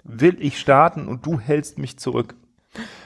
will 0.05 0.37
ich 0.39 0.59
starten 0.59 1.09
und 1.09 1.25
du 1.25 1.39
hältst 1.39 1.77
mich 1.77 1.99
zurück. 1.99 2.35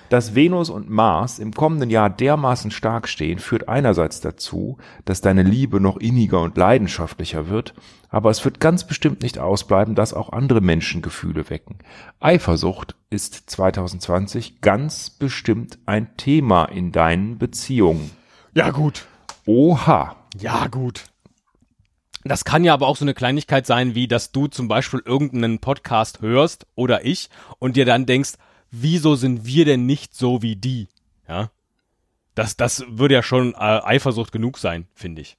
Dass 0.09 0.35
Venus 0.35 0.69
und 0.69 0.89
Mars 0.89 1.39
im 1.39 1.53
kommenden 1.53 1.89
Jahr 1.89 2.09
dermaßen 2.09 2.69
stark 2.69 3.07
stehen, 3.07 3.39
führt 3.39 3.67
einerseits 3.67 4.19
dazu, 4.19 4.77
dass 5.05 5.21
deine 5.21 5.41
Liebe 5.41 5.79
noch 5.79 5.97
inniger 5.97 6.41
und 6.41 6.57
leidenschaftlicher 6.57 7.47
wird, 7.47 7.73
aber 8.09 8.29
es 8.29 8.43
wird 8.43 8.59
ganz 8.59 8.85
bestimmt 8.85 9.23
nicht 9.23 9.39
ausbleiben, 9.39 9.95
dass 9.95 10.13
auch 10.13 10.33
andere 10.33 10.61
Menschen 10.61 11.01
Gefühle 11.01 11.49
wecken. 11.49 11.77
Eifersucht 12.19 12.95
ist 13.09 13.49
2020 13.49 14.61
ganz 14.61 15.09
bestimmt 15.09 15.79
ein 15.85 16.15
Thema 16.17 16.65
in 16.65 16.91
deinen 16.91 17.37
Beziehungen. 17.37 18.11
Ja, 18.53 18.71
gut. 18.71 19.05
Oha. 19.45 20.15
Ja, 20.39 20.67
gut. 20.67 21.05
Das 22.23 22.45
kann 22.45 22.63
ja 22.63 22.73
aber 22.73 22.87
auch 22.87 22.97
so 22.97 23.05
eine 23.05 23.13
Kleinigkeit 23.13 23.65
sein, 23.65 23.95
wie 23.95 24.07
dass 24.07 24.31
du 24.31 24.47
zum 24.47 24.67
Beispiel 24.67 25.01
irgendeinen 25.05 25.59
Podcast 25.59 26.21
hörst 26.21 26.67
oder 26.75 27.05
ich 27.05 27.29
und 27.59 27.75
dir 27.75 27.85
dann 27.85 28.05
denkst, 28.05 28.33
wieso 28.69 29.15
sind 29.15 29.45
wir 29.45 29.65
denn 29.65 29.85
nicht 29.85 30.15
so 30.15 30.41
wie 30.41 30.55
die? 30.55 30.87
Ja. 31.27 31.49
Das, 32.35 32.57
das 32.57 32.83
würde 32.87 33.15
ja 33.15 33.23
schon 33.23 33.53
äh, 33.53 33.57
Eifersucht 33.57 34.31
genug 34.31 34.57
sein, 34.57 34.87
finde 34.93 35.21
ich. 35.21 35.37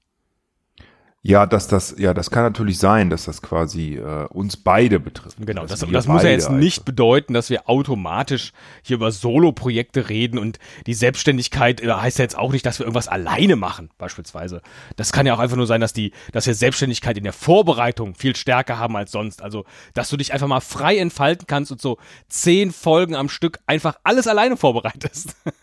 Ja, 1.25 1.47
dass 1.47 1.69
das, 1.69 1.95
ja, 1.99 2.15
das 2.15 2.33
kann 2.33 2.43
natürlich 2.43 2.79
sein, 2.79 3.09
dass 3.09 3.27
das 3.27 3.43
quasi 3.43 3.95
äh, 3.95 4.27
uns 4.31 4.57
beide 4.57 4.99
betrifft. 4.99 5.37
Genau, 5.39 5.63
Dass 5.63 5.79
das, 5.79 5.89
das 5.89 6.09
muss 6.09 6.25
ja 6.25 6.31
jetzt 6.31 6.51
nicht 6.51 6.85
bedeuten, 6.85 7.33
dass 7.33 7.49
wir 7.49 7.69
automatisch 7.69 8.53
hier 8.83 8.97
über 8.97 9.13
Solo-Projekte 9.13 10.09
reden 10.09 10.37
und 10.37 10.59
die 10.89 10.95
Selbstständigkeit 10.95 11.81
äh, 11.81 11.93
heißt 11.93 12.19
ja 12.19 12.25
jetzt 12.25 12.37
auch 12.37 12.51
nicht, 12.51 12.67
dass 12.67 12.81
wir 12.81 12.87
irgendwas 12.87 13.07
alleine 13.07 13.55
machen, 13.55 13.91
beispielsweise. 13.99 14.63
Das 14.97 15.13
kann 15.13 15.25
ja 15.25 15.35
auch 15.35 15.39
einfach 15.39 15.57
nur 15.57 15.69
sein, 15.69 15.81
dass 15.81 15.93
die, 15.93 16.11
dass 16.33 16.49
wir 16.49 16.55
Selbstständigkeit 16.55 17.17
in 17.17 17.23
der 17.23 17.33
Vorbereitung 17.33 18.17
viel 18.17 18.35
stärker 18.35 18.81
haben 18.81 18.97
als 18.97 19.13
sonst. 19.13 19.43
Also, 19.43 19.65
dass 19.95 20.09
du 20.09 20.17
dich 20.17 20.33
einfach 20.33 20.49
mal 20.49 20.61
frei 20.61 20.99
entfalten 20.99 21.47
kannst 21.47 21.71
und 21.71 21.81
so 21.81 21.99
zehn 22.29 22.73
Folgen 22.73 23.15
am 23.15 23.29
Stück 23.29 23.61
einfach 23.67 23.95
alles 24.03 24.27
alleine 24.27 24.57
vorbereitest. 24.57 25.37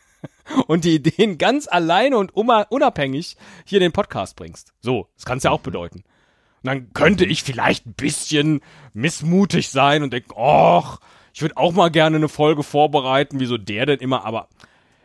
und 0.68 0.84
die 0.84 0.96
Ideen 0.96 1.38
ganz 1.38 1.68
alleine 1.68 2.18
und 2.18 2.36
unabhängig 2.36 3.38
hier 3.65 3.77
in 3.77 3.84
den 3.84 3.91
Podcast 3.91 4.36
bringst. 4.36 4.74
So, 4.82 5.08
das 5.15 5.25
kann 5.25 5.38
es 5.38 5.44
ja 5.44 5.51
auch 5.51 5.62
bedeuten. 5.62 6.03
Und 6.62 6.68
dann 6.68 6.94
könnte 6.94 7.25
ich 7.25 7.44
vielleicht 7.44 7.86
ein 7.86 7.94
bisschen 7.94 8.62
missmutig 8.94 9.70
sein 9.70 10.03
und 10.03 10.12
denken, 10.12 10.34
ach, 10.38 11.00
ich 11.34 11.41
würde 11.41 11.58
auch 11.58 11.72
mal 11.72 11.89
gerne 11.89 12.18
eine 12.18 12.29
Folge 12.29 12.63
vorbereiten, 12.63 13.39
wieso 13.39 13.58
der 13.58 13.86
denn 13.86 14.00
immer, 14.00 14.25
aber 14.25 14.50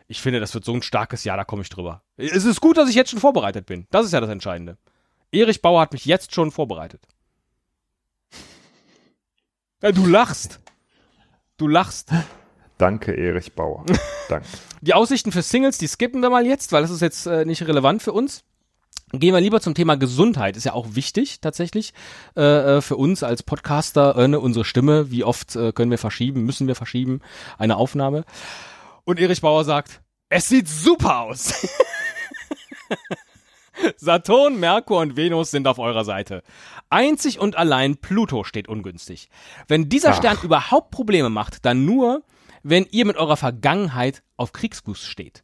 ich 0.07 0.21
finde, 0.21 0.39
das 0.39 0.53
wird 0.53 0.65
so 0.65 0.73
ein 0.73 0.83
starkes 0.83 1.23
Jahr, 1.23 1.37
da 1.37 1.45
komme 1.45 1.61
ich 1.61 1.69
drüber. 1.69 2.03
Es 2.17 2.45
ist 2.45 2.61
gut, 2.61 2.77
dass 2.77 2.89
ich 2.89 2.95
jetzt 2.95 3.11
schon 3.11 3.19
vorbereitet 3.19 3.65
bin. 3.65 3.87
Das 3.89 4.05
ist 4.05 4.11
ja 4.11 4.21
das 4.21 4.29
Entscheidende. 4.29 4.77
Erich 5.31 5.61
Bauer 5.61 5.81
hat 5.81 5.93
mich 5.93 6.05
jetzt 6.05 6.33
schon 6.33 6.51
vorbereitet. 6.51 7.07
Ja, 9.81 9.91
du 9.91 10.05
lachst. 10.05 10.59
Du 11.57 11.67
lachst. 11.67 12.11
Danke, 12.77 13.13
Erich 13.13 13.53
Bauer. 13.53 13.85
Danke. 14.29 14.47
Die 14.81 14.93
Aussichten 14.93 15.31
für 15.31 15.41
Singles, 15.41 15.77
die 15.77 15.87
skippen 15.87 16.21
wir 16.21 16.29
mal 16.29 16.45
jetzt, 16.45 16.71
weil 16.71 16.81
das 16.81 16.91
ist 16.91 17.01
jetzt 17.01 17.25
äh, 17.25 17.45
nicht 17.45 17.65
relevant 17.67 18.03
für 18.03 18.11
uns. 18.11 18.43
Gehen 19.11 19.33
wir 19.33 19.41
lieber 19.41 19.61
zum 19.61 19.75
Thema 19.75 19.95
Gesundheit. 19.95 20.57
Ist 20.57 20.65
ja 20.65 20.73
auch 20.73 20.87
wichtig 20.95 21.39
tatsächlich 21.39 21.93
äh, 22.35 22.77
äh, 22.77 22.81
für 22.81 22.97
uns 22.97 23.23
als 23.23 23.43
Podcaster. 23.43 24.17
Äh, 24.17 24.27
ne, 24.27 24.39
unsere 24.39 24.65
Stimme, 24.65 25.11
wie 25.11 25.23
oft 25.23 25.55
äh, 25.55 25.71
können 25.71 25.91
wir 25.91 25.97
verschieben, 25.97 26.43
müssen 26.43 26.67
wir 26.67 26.75
verschieben, 26.75 27.21
eine 27.57 27.77
Aufnahme. 27.77 28.25
Und 29.05 29.19
Erich 29.19 29.41
Bauer 29.41 29.63
sagt, 29.63 30.01
es 30.29 30.49
sieht 30.49 30.67
super 30.67 31.21
aus. 31.21 31.53
Saturn, 33.97 34.59
Merkur 34.59 34.99
und 34.99 35.15
Venus 35.15 35.51
sind 35.51 35.67
auf 35.67 35.79
eurer 35.79 36.03
Seite. 36.03 36.41
Einzig 36.89 37.39
und 37.39 37.57
allein 37.57 37.97
Pluto 37.97 38.43
steht 38.43 38.67
ungünstig. 38.67 39.29
Wenn 39.67 39.89
dieser 39.89 40.11
Ach. 40.11 40.17
Stern 40.17 40.37
überhaupt 40.41 40.91
Probleme 40.91 41.29
macht, 41.29 41.65
dann 41.65 41.85
nur, 41.85 42.23
wenn 42.67 42.87
ihr 42.89 43.05
mit 43.05 43.15
eurer 43.15 43.37
Vergangenheit 43.37 44.23
auf 44.37 44.51
Kriegsfuß 44.51 45.05
steht. 45.05 45.43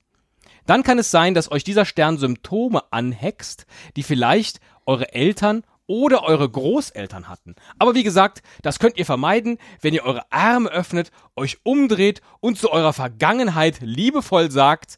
Dann 0.66 0.82
kann 0.82 0.98
es 0.98 1.12
sein, 1.12 1.36
dass 1.36 1.52
euch 1.52 1.64
dieser 1.64 1.86
Stern 1.86 2.18
Symptome 2.18 2.84
anhext, 2.92 3.68
die 3.96 4.02
vielleicht 4.02 4.60
eure 4.88 5.14
Eltern 5.14 5.64
oder 5.86 6.24
eure 6.24 6.50
Großeltern 6.50 7.30
hatten. 7.30 7.56
Aber 7.78 7.94
wie 7.94 8.02
gesagt, 8.02 8.42
das 8.64 8.80
könnt 8.80 8.98
ihr 8.98 9.06
vermeiden, 9.06 9.60
wenn 9.82 9.94
ihr 9.94 10.04
eure 10.04 10.32
Arme 10.32 10.70
öffnet, 10.70 11.12
euch 11.36 11.60
umdreht 11.64 12.22
und 12.40 12.58
zu 12.58 12.72
eurer 12.72 12.94
Vergangenheit 12.94 13.82
liebevoll 13.82 14.50
sagt, 14.50 14.98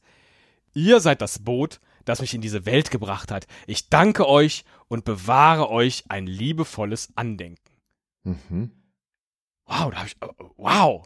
ihr 0.73 1.01
seid 1.01 1.21
das 1.21 1.39
Boot, 1.39 1.81
das 2.05 2.21
mich 2.21 2.33
in 2.33 2.41
diese 2.41 2.65
Welt 2.65 2.89
gebracht 2.89 3.31
hat. 3.31 3.47
Ich 3.67 3.89
danke 3.89 4.29
euch 4.29 4.63
und 4.87 5.03
bewahre 5.03 5.69
euch 5.69 6.05
ein 6.07 6.25
liebevolles 6.25 7.11
Andenken. 7.15 7.73
Mhm. 8.23 8.71
Wow, 9.65 9.91
da 9.91 9.97
habe 9.97 10.07
ich, 10.07 10.15
wow. 10.55 11.03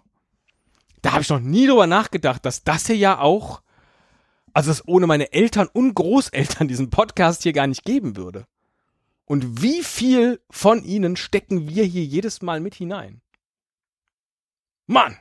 Da 1.01 1.11
habe 1.13 1.21
ich 1.21 1.29
noch 1.29 1.39
nie 1.39 1.67
drüber 1.67 1.87
nachgedacht, 1.87 2.45
dass 2.45 2.63
das 2.63 2.87
hier 2.87 2.97
ja 2.97 3.19
auch, 3.19 3.61
also 4.53 4.71
es 4.71 4.87
ohne 4.87 5.07
meine 5.07 5.31
Eltern 5.33 5.67
und 5.71 5.93
Großeltern 5.93 6.67
diesen 6.67 6.89
Podcast 6.89 7.43
hier 7.43 7.53
gar 7.53 7.67
nicht 7.67 7.83
geben 7.85 8.15
würde. 8.17 8.45
Und 9.25 9.61
wie 9.61 9.83
viel 9.83 10.39
von 10.49 10.83
ihnen 10.83 11.15
stecken 11.17 11.67
wir 11.69 11.83
hier 11.83 12.03
jedes 12.03 12.41
Mal 12.41 12.59
mit 12.59 12.75
hinein? 12.75 13.21
Mann! 14.87 15.17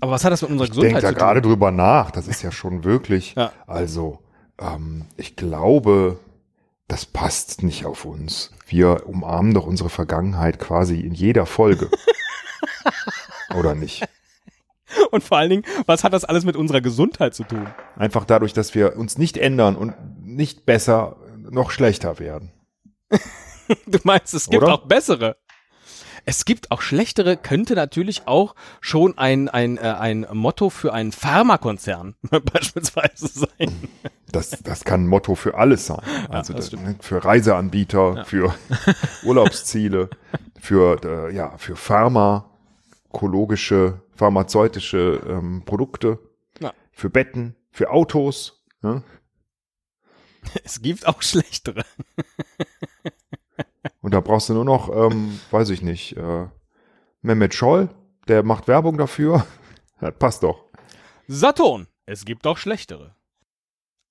Aber 0.00 0.12
was 0.12 0.24
hat 0.24 0.32
das 0.32 0.42
mit 0.42 0.50
unserer 0.50 0.64
Ich 0.66 0.70
Gesundheit 0.70 0.92
denke 0.92 1.02
da 1.02 1.08
zu 1.08 1.14
tun? 1.14 1.18
gerade 1.26 1.42
drüber 1.42 1.70
nach. 1.70 2.10
Das 2.10 2.28
ist 2.28 2.42
ja 2.42 2.52
schon 2.52 2.84
wirklich, 2.84 3.34
Ja. 3.34 3.52
also 3.66 4.20
ähm, 4.58 5.06
ich 5.16 5.36
glaube, 5.36 6.18
das 6.88 7.06
passt 7.06 7.62
nicht 7.62 7.84
auf 7.84 8.04
uns. 8.04 8.52
Wir 8.66 9.06
umarmen 9.06 9.54
doch 9.54 9.66
unsere 9.66 9.90
Vergangenheit 9.90 10.58
quasi 10.58 11.00
in 11.00 11.12
jeder 11.12 11.46
Folge. 11.46 11.90
Oder 13.56 13.74
nicht? 13.74 14.06
Und 15.10 15.24
vor 15.24 15.38
allen 15.38 15.50
Dingen, 15.50 15.64
was 15.86 16.04
hat 16.04 16.12
das 16.12 16.24
alles 16.24 16.44
mit 16.44 16.56
unserer 16.56 16.80
Gesundheit 16.80 17.34
zu 17.34 17.44
tun? 17.44 17.66
Einfach 17.96 18.24
dadurch, 18.24 18.52
dass 18.52 18.74
wir 18.74 18.96
uns 18.96 19.18
nicht 19.18 19.36
ändern 19.36 19.76
und 19.76 19.94
nicht 20.24 20.66
besser, 20.66 21.16
noch 21.50 21.70
schlechter 21.70 22.18
werden. 22.18 22.52
Du 23.86 23.98
meinst, 24.04 24.32
es 24.32 24.48
gibt 24.48 24.62
Oder? 24.62 24.74
auch 24.74 24.86
bessere. 24.86 25.38
Es 26.24 26.44
gibt 26.44 26.70
auch 26.70 26.82
schlechtere, 26.82 27.36
könnte 27.36 27.74
natürlich 27.74 28.28
auch 28.28 28.54
schon 28.80 29.18
ein, 29.18 29.48
ein, 29.48 29.76
äh, 29.76 29.80
ein 29.80 30.24
Motto 30.32 30.70
für 30.70 30.92
einen 30.92 31.10
Pharmakonzern 31.10 32.14
beispielsweise 32.52 33.26
sein. 33.26 33.88
Das, 34.36 34.50
das 34.62 34.84
kann 34.84 35.04
ein 35.04 35.08
Motto 35.08 35.34
für 35.34 35.54
alles 35.56 35.86
sein. 35.86 36.00
Also 36.28 36.52
das 36.52 36.68
das, 36.70 36.78
für 37.00 37.24
Reiseanbieter, 37.24 38.26
für 38.26 38.54
Urlaubsziele, 39.24 40.10
für, 40.60 41.00
äh, 41.04 41.34
ja, 41.34 41.56
für 41.56 41.74
pharmakologische, 41.76 44.02
pharmazeutische 44.14 45.22
ähm, 45.26 45.62
Produkte, 45.64 46.18
Ja. 46.60 46.74
für 46.92 47.08
Betten, 47.08 47.56
für 47.70 47.90
Autos. 47.90 48.62
Ne? 48.82 49.02
Es 50.64 50.82
gibt 50.82 51.06
auch 51.06 51.22
schlechtere. 51.22 51.84
Und 54.02 54.12
da 54.14 54.20
brauchst 54.20 54.48
du 54.50 54.54
nur 54.54 54.64
noch, 54.64 54.88
ähm, 54.94 55.40
weiß 55.50 55.70
ich 55.70 55.82
nicht, 55.82 56.16
äh, 56.16 56.46
Mehmet 57.22 57.54
Scholl, 57.54 57.88
der 58.28 58.42
macht 58.42 58.68
Werbung 58.68 58.98
dafür. 58.98 59.46
Das 59.98 60.12
passt 60.18 60.42
doch. 60.42 60.66
Saturn, 61.26 61.86
es 62.04 62.26
gibt 62.26 62.46
auch 62.46 62.58
schlechtere. 62.58 63.16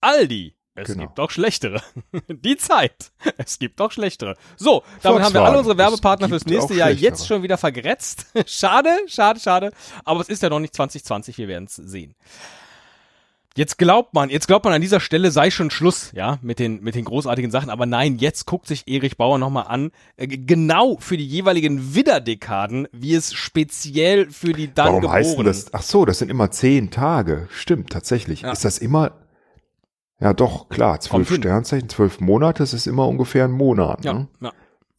Aldi, 0.05 0.55
es 0.75 0.87
Genau. 0.87 1.03
gibt 1.03 1.19
auch 1.19 1.31
schlechtere. 1.31 1.81
Die 2.29 2.57
Zeit, 2.57 3.11
es 3.37 3.59
gibt 3.59 3.79
auch 3.81 3.91
schlechtere. 3.91 4.35
So, 4.57 4.83
damit 5.01 5.23
haben 5.23 5.33
wir 5.33 5.41
alle 5.43 5.57
unsere 5.57 5.77
Werbepartner 5.77 6.29
fürs 6.29 6.45
nächste 6.45 6.73
Jahr 6.73 6.91
jetzt 6.91 7.27
schon 7.27 7.43
wieder 7.43 7.57
vergrätzt. 7.57 8.27
schade, 8.45 8.89
schade, 9.07 9.39
schade. 9.39 9.71
Aber 10.03 10.19
es 10.21 10.29
ist 10.29 10.43
ja 10.43 10.49
noch 10.49 10.59
nicht 10.59 10.75
2020, 10.75 11.37
wir 11.37 11.47
werden 11.47 11.65
es 11.65 11.75
sehen. 11.75 12.15
Jetzt 13.57 13.77
glaubt 13.77 14.13
man, 14.13 14.29
jetzt 14.29 14.47
glaubt 14.47 14.65
man 14.65 14.73
an 14.73 14.81
dieser 14.81 14.99
Stelle 14.99 15.31
sei 15.31 15.49
schon 15.49 15.71
Schluss, 15.71 16.11
ja, 16.13 16.39
mit 16.41 16.59
den, 16.59 16.81
mit 16.83 16.93
den 16.93 17.05
großartigen 17.05 17.51
Sachen. 17.51 17.69
Aber 17.69 17.85
nein, 17.85 18.17
jetzt 18.17 18.45
guckt 18.45 18.67
sich 18.67 18.85
Erich 18.85 19.15
Bauer 19.15 19.37
nochmal 19.37 19.67
an, 19.67 19.91
äh, 20.17 20.27
genau 20.27 20.97
für 20.99 21.15
die 21.15 21.25
jeweiligen 21.25 21.95
Widderdekaden, 21.95 22.89
wie 22.91 23.15
es 23.15 23.33
speziell 23.33 24.29
für 24.29 24.51
die 24.51 24.73
dann 24.73 24.87
Warum 24.87 25.01
Geborenen. 25.03 25.25
heißt 25.25 25.37
denn 25.37 25.45
das? 25.45 25.73
Ach 25.73 25.83
so, 25.83 26.03
das 26.03 26.19
sind 26.19 26.29
immer 26.29 26.51
zehn 26.51 26.91
Tage. 26.91 27.47
Stimmt, 27.49 27.91
tatsächlich. 27.93 28.41
Ja. 28.41 28.51
Ist 28.51 28.65
das 28.65 28.77
immer? 28.77 29.13
Ja, 30.19 30.33
doch, 30.33 30.69
klar. 30.69 30.99
Zwölf. 30.99 31.33
Sternzeichen, 31.33 31.89
zwölf 31.89 32.19
Monate, 32.21 32.59
das 32.63 32.73
ist 32.73 32.87
immer 32.87 33.07
ungefähr 33.07 33.45
ein 33.45 33.51
Monat. 33.51 34.05
Ja, 34.05 34.13
Ne? 34.13 34.27
ja. 34.41 34.53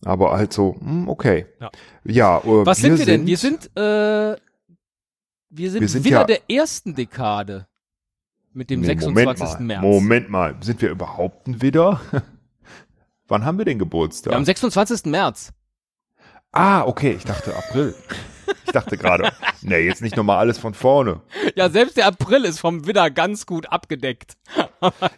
Aber 0.05 0.33
halt 0.33 0.53
so, 0.53 0.77
hm, 0.79 1.09
okay. 1.09 1.47
Ja. 1.61 1.71
Ja, 2.05 2.39
äh, 2.39 2.67
Was 2.67 2.79
sind 2.79 2.99
wir 2.99 3.07
denn? 3.07 3.27
Wir 3.27 3.39
sind, 3.39 3.71
äh, 3.77 4.37
wir 5.49 5.71
sind, 5.71 5.81
Wir 5.81 5.89
sind 5.89 6.05
wieder 6.05 6.21
ja- 6.21 6.25
der 6.25 6.51
ersten 6.51 6.95
Dekade 6.95 7.67
mit 8.53 8.69
dem 8.69 8.81
Nee, 8.81 8.89
26. 8.89 9.15
Moment 9.15 9.59
mal, 9.59 9.61
März. 9.67 9.83
Moment 9.83 10.29
mal, 10.31 10.57
sind 10.61 10.83
wir 10.83 10.91
überhaupt 10.91 11.47
ein 11.49 11.63
Widder? 11.63 12.01
Wann 13.29 13.45
haben 13.45 13.57
wir 13.59 13.65
den 13.65 13.79
Geburtstag? 13.79 14.33
Wir 14.33 14.37
haben 14.37 14.45
26. 14.45 15.07
März. 15.07 15.53
ah, 16.53 16.83
okay, 16.85 17.13
ich 17.13 17.25
dachte 17.25 17.57
April. 17.57 17.95
ich 18.65 18.73
dachte 18.73 18.97
gerade, 18.97 19.33
nee, 19.63 19.79
jetzt 19.79 20.03
nicht 20.03 20.17
nochmal 20.17 20.39
alles 20.39 20.59
von 20.59 20.75
vorne. 20.75 21.21
Ja, 21.55 21.69
selbst 21.69 21.97
der 21.97 22.07
April 22.07 22.45
ist 22.45 22.61
vom 22.61 22.87
Widder 22.87 23.11
ganz 23.11 23.47
gut 23.47 23.71
abgedeckt. 23.71 24.37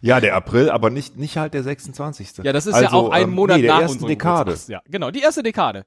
Ja, 0.00 0.20
der 0.20 0.36
April, 0.36 0.70
aber 0.70 0.90
nicht, 0.90 1.16
nicht 1.16 1.36
halt 1.36 1.54
der 1.54 1.62
26. 1.62 2.38
Ja, 2.42 2.52
das 2.52 2.66
ist 2.66 2.74
ja 2.74 2.82
Also, 2.82 2.96
auch 2.96 3.10
ein 3.10 3.24
ähm, 3.24 3.30
Monat 3.30 3.56
nee, 3.56 3.62
der 3.62 3.74
nach 3.74 3.82
ersten 3.82 4.06
Dekade. 4.06 4.56
Ja, 4.68 4.82
genau, 4.88 5.10
die 5.10 5.20
erste 5.20 5.42
Dekade. 5.42 5.84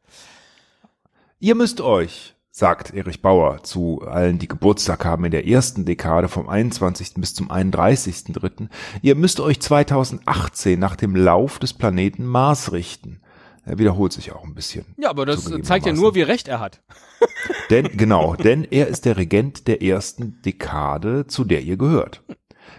Ihr 1.40 1.56
müsst 1.56 1.82
euch, 1.82 2.36
sagt 2.52 2.94
Erich 2.94 3.22
Bauer 3.22 3.64
zu 3.64 4.02
allen, 4.06 4.38
die 4.38 4.48
Geburtstag 4.48 5.06
haben 5.06 5.26
in 5.26 5.32
der 5.32 5.48
ersten 5.48 5.86
Dekade 5.86 6.28
vom 6.28 6.50
21. 6.50 7.14
bis 7.16 7.34
zum 7.34 7.50
31.3., 7.50 8.68
ihr 9.02 9.16
müsst 9.16 9.40
euch 9.40 9.60
2018 9.60 10.78
nach 10.78 10.96
dem 10.96 11.16
Lauf 11.16 11.60
des 11.60 11.74
Planeten 11.74 12.26
Mars 12.26 12.74
richten. 12.74 13.21
Er 13.66 13.78
wiederholt 13.78 14.12
sich 14.12 14.32
auch 14.32 14.44
ein 14.44 14.56
bisschen. 14.56 14.86
Ja, 14.98 15.10
aber 15.10 15.26
das 15.26 15.52
zeigt 15.64 15.86
ja 15.86 15.94
nur, 15.94 16.16
wie 16.16 16.24
recht 16.24 16.48
er 16.48 16.60
hat. 16.60 16.82
Denn, 17.70 17.96
genau, 17.96 18.36
denn 18.36 18.66
er 18.66 18.88
ist 18.88 19.06
der 19.06 19.16
Regent 19.16 19.68
der 19.68 19.82
ersten 19.82 20.42
Dekade, 20.42 21.28
zu 21.28 21.46
der 21.46 21.62
ihr 21.62 21.78
gehört. 21.78 22.22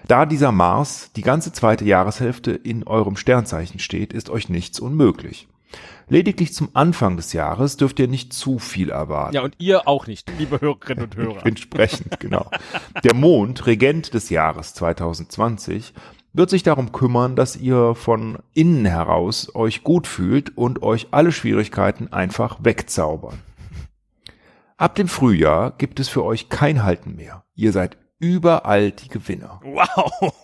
Da 0.06 0.26
dieser 0.26 0.52
Mars 0.52 1.10
die 1.16 1.22
ganze 1.22 1.52
zweite 1.52 1.84
Jahreshälfte 1.84 2.50
in 2.50 2.84
eurem 2.84 3.16
Sternzeichen 3.16 3.78
steht, 3.78 4.12
ist 4.12 4.28
euch 4.28 4.48
nichts 4.48 4.80
unmöglich. 4.80 5.48
Lediglich 6.08 6.52
zum 6.52 6.68
Anfang 6.74 7.16
des 7.16 7.32
Jahres 7.32 7.78
dürft 7.78 7.98
ihr 7.98 8.08
nicht 8.08 8.34
zu 8.34 8.58
viel 8.58 8.90
erwarten. 8.90 9.34
Ja, 9.34 9.42
und 9.42 9.54
ihr 9.58 9.88
auch 9.88 10.06
nicht, 10.06 10.30
liebe 10.38 10.60
Hörerinnen 10.60 11.04
und 11.04 11.16
Hörer. 11.16 11.46
Entsprechend, 11.46 12.20
genau. 12.20 12.50
Der 13.02 13.14
Mond, 13.14 13.66
Regent 13.66 14.12
des 14.12 14.28
Jahres 14.28 14.74
2020, 14.74 15.94
wird 16.32 16.50
sich 16.50 16.62
darum 16.62 16.92
kümmern, 16.92 17.36
dass 17.36 17.56
ihr 17.56 17.94
von 17.94 18.38
innen 18.54 18.84
heraus 18.84 19.54
euch 19.54 19.84
gut 19.84 20.06
fühlt 20.06 20.56
und 20.56 20.82
euch 20.82 21.08
alle 21.10 21.32
Schwierigkeiten 21.32 22.12
einfach 22.12 22.58
wegzaubern. 22.62 23.38
Ab 24.76 24.94
dem 24.94 25.08
Frühjahr 25.08 25.72
gibt 25.78 26.00
es 26.00 26.08
für 26.08 26.24
euch 26.24 26.48
kein 26.48 26.82
Halten 26.82 27.16
mehr. 27.16 27.44
Ihr 27.54 27.72
seid 27.72 27.96
überall 28.18 28.92
die 28.92 29.08
Gewinner. 29.08 29.60
Wow. 29.64 30.34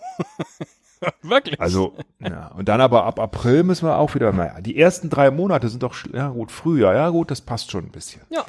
Wirklich. 1.21 1.59
Also, 1.59 1.95
ja, 2.19 2.47
und 2.57 2.67
dann 2.67 2.81
aber 2.81 3.05
ab 3.05 3.19
April 3.19 3.63
müssen 3.63 3.87
wir 3.87 3.97
auch 3.97 4.15
wieder, 4.15 4.33
naja, 4.33 4.59
die 4.59 4.77
ersten 4.77 5.09
drei 5.09 5.31
Monate 5.31 5.69
sind 5.69 5.81
doch, 5.81 5.95
ja 6.13 6.29
gut, 6.29 6.51
Frühjahr, 6.51 6.93
ja 6.93 7.09
gut, 7.09 7.31
das 7.31 7.41
passt 7.41 7.71
schon 7.71 7.85
ein 7.85 7.91
bisschen. 7.91 8.21
ja. 8.29 8.45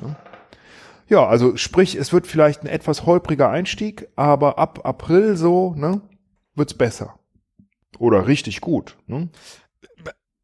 Ja, 1.08 1.26
also 1.26 1.56
sprich, 1.56 1.96
es 1.96 2.12
wird 2.12 2.28
vielleicht 2.28 2.62
ein 2.62 2.68
etwas 2.68 3.04
holpriger 3.04 3.50
Einstieg, 3.50 4.06
aber 4.14 4.60
ab 4.60 4.82
April 4.84 5.36
so, 5.36 5.74
ne, 5.74 6.00
wird's 6.54 6.74
besser. 6.74 7.18
Oder 7.98 8.26
richtig 8.26 8.60
gut, 8.60 8.96
ne? 9.06 9.28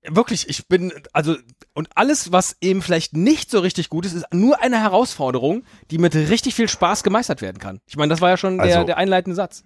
wirklich, 0.09 0.49
ich 0.49 0.69
bin, 0.69 0.93
also, 1.13 1.37
und 1.75 1.89
alles, 1.95 2.33
was 2.33 2.57
eben 2.61 2.83
vielleicht 2.83 3.17
nicht 3.17 3.51
so 3.51 3.61
richtig 3.61 3.89
gut 3.89 4.07
ist, 4.07 4.13
ist 4.13 4.27
nur 4.33 4.61
eine 4.63 4.81
Herausforderung, 4.81 5.65
die 5.91 5.99
mit 5.99 6.15
richtig 6.15 6.55
viel 6.55 6.69
Spaß 6.69 7.03
gemeistert 7.03 7.43
werden 7.43 7.59
kann. 7.59 7.81
Ich 7.87 7.97
meine, 7.97 8.11
das 8.11 8.21
war 8.21 8.31
ja 8.31 8.37
schon 8.37 8.59
der, 8.59 8.67
Also- 8.77 8.85
der 8.87 8.97
einleitende 8.99 9.35
Satz. 9.35 9.65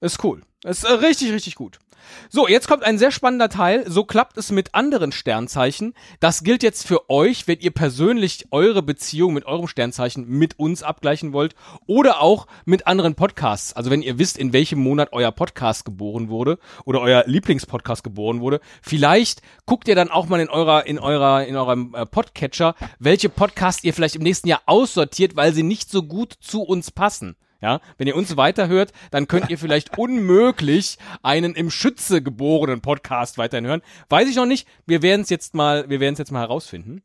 Ist 0.00 0.22
cool. 0.24 0.40
Ist 0.64 0.84
äh, 0.84 0.92
richtig, 0.92 1.32
richtig 1.32 1.56
gut. 1.56 1.78
So, 2.28 2.48
jetzt 2.48 2.68
kommt 2.68 2.84
ein 2.84 2.98
sehr 2.98 3.10
spannender 3.10 3.48
Teil. 3.48 3.90
So 3.90 4.04
klappt 4.04 4.36
es 4.38 4.50
mit 4.50 4.74
anderen 4.74 5.12
Sternzeichen. 5.12 5.94
Das 6.20 6.42
gilt 6.42 6.62
jetzt 6.62 6.86
für 6.86 7.10
euch, 7.10 7.48
wenn 7.48 7.60
ihr 7.60 7.70
persönlich 7.70 8.46
eure 8.50 8.82
Beziehung 8.82 9.34
mit 9.34 9.46
eurem 9.46 9.66
Sternzeichen 9.66 10.28
mit 10.28 10.58
uns 10.58 10.82
abgleichen 10.82 11.32
wollt 11.32 11.54
oder 11.86 12.20
auch 12.20 12.46
mit 12.64 12.86
anderen 12.86 13.14
Podcasts. 13.14 13.72
Also 13.72 13.90
wenn 13.90 14.02
ihr 14.02 14.18
wisst, 14.18 14.38
in 14.38 14.52
welchem 14.52 14.80
Monat 14.80 15.10
euer 15.12 15.32
Podcast 15.32 15.84
geboren 15.84 16.28
wurde 16.28 16.58
oder 16.84 17.00
euer 17.00 17.24
Lieblingspodcast 17.26 18.04
geboren 18.04 18.40
wurde, 18.40 18.60
vielleicht 18.82 19.42
guckt 19.66 19.88
ihr 19.88 19.94
dann 19.94 20.10
auch 20.10 20.28
mal 20.28 20.40
in 20.40 20.48
eurer 20.48 20.86
in 20.86 20.98
eurer 20.98 21.44
in 21.44 21.56
eurem 21.56 21.94
äh, 21.94 22.06
Podcatcher, 22.06 22.74
welche 22.98 23.28
Podcasts 23.28 23.84
ihr 23.84 23.94
vielleicht 23.94 24.16
im 24.16 24.22
nächsten 24.22 24.48
Jahr 24.48 24.62
aussortiert, 24.66 25.36
weil 25.36 25.52
sie 25.52 25.62
nicht 25.62 25.90
so 25.90 26.02
gut 26.02 26.34
zu 26.40 26.62
uns 26.62 26.90
passen. 26.90 27.36
Ja, 27.62 27.80
wenn 27.98 28.06
ihr 28.06 28.16
uns 28.16 28.36
weiterhört, 28.38 28.92
dann 29.10 29.28
könnt 29.28 29.50
ihr 29.50 29.58
vielleicht 29.58 29.98
unmöglich 29.98 30.96
einen 31.22 31.54
im 31.54 31.70
Schütze 31.70 32.22
geborenen 32.22 32.80
Podcast 32.80 33.36
weiterhin 33.36 33.66
hören. 33.66 33.82
Weiß 34.08 34.28
ich 34.28 34.36
noch 34.36 34.46
nicht. 34.46 34.66
Wir 34.86 35.02
werden 35.02 35.22
es 35.22 35.28
jetzt 35.30 35.54
mal, 35.54 35.88
wir 35.90 36.00
werden 36.00 36.14
es 36.14 36.18
jetzt 36.18 36.32
mal 36.32 36.40
herausfinden. 36.40 37.02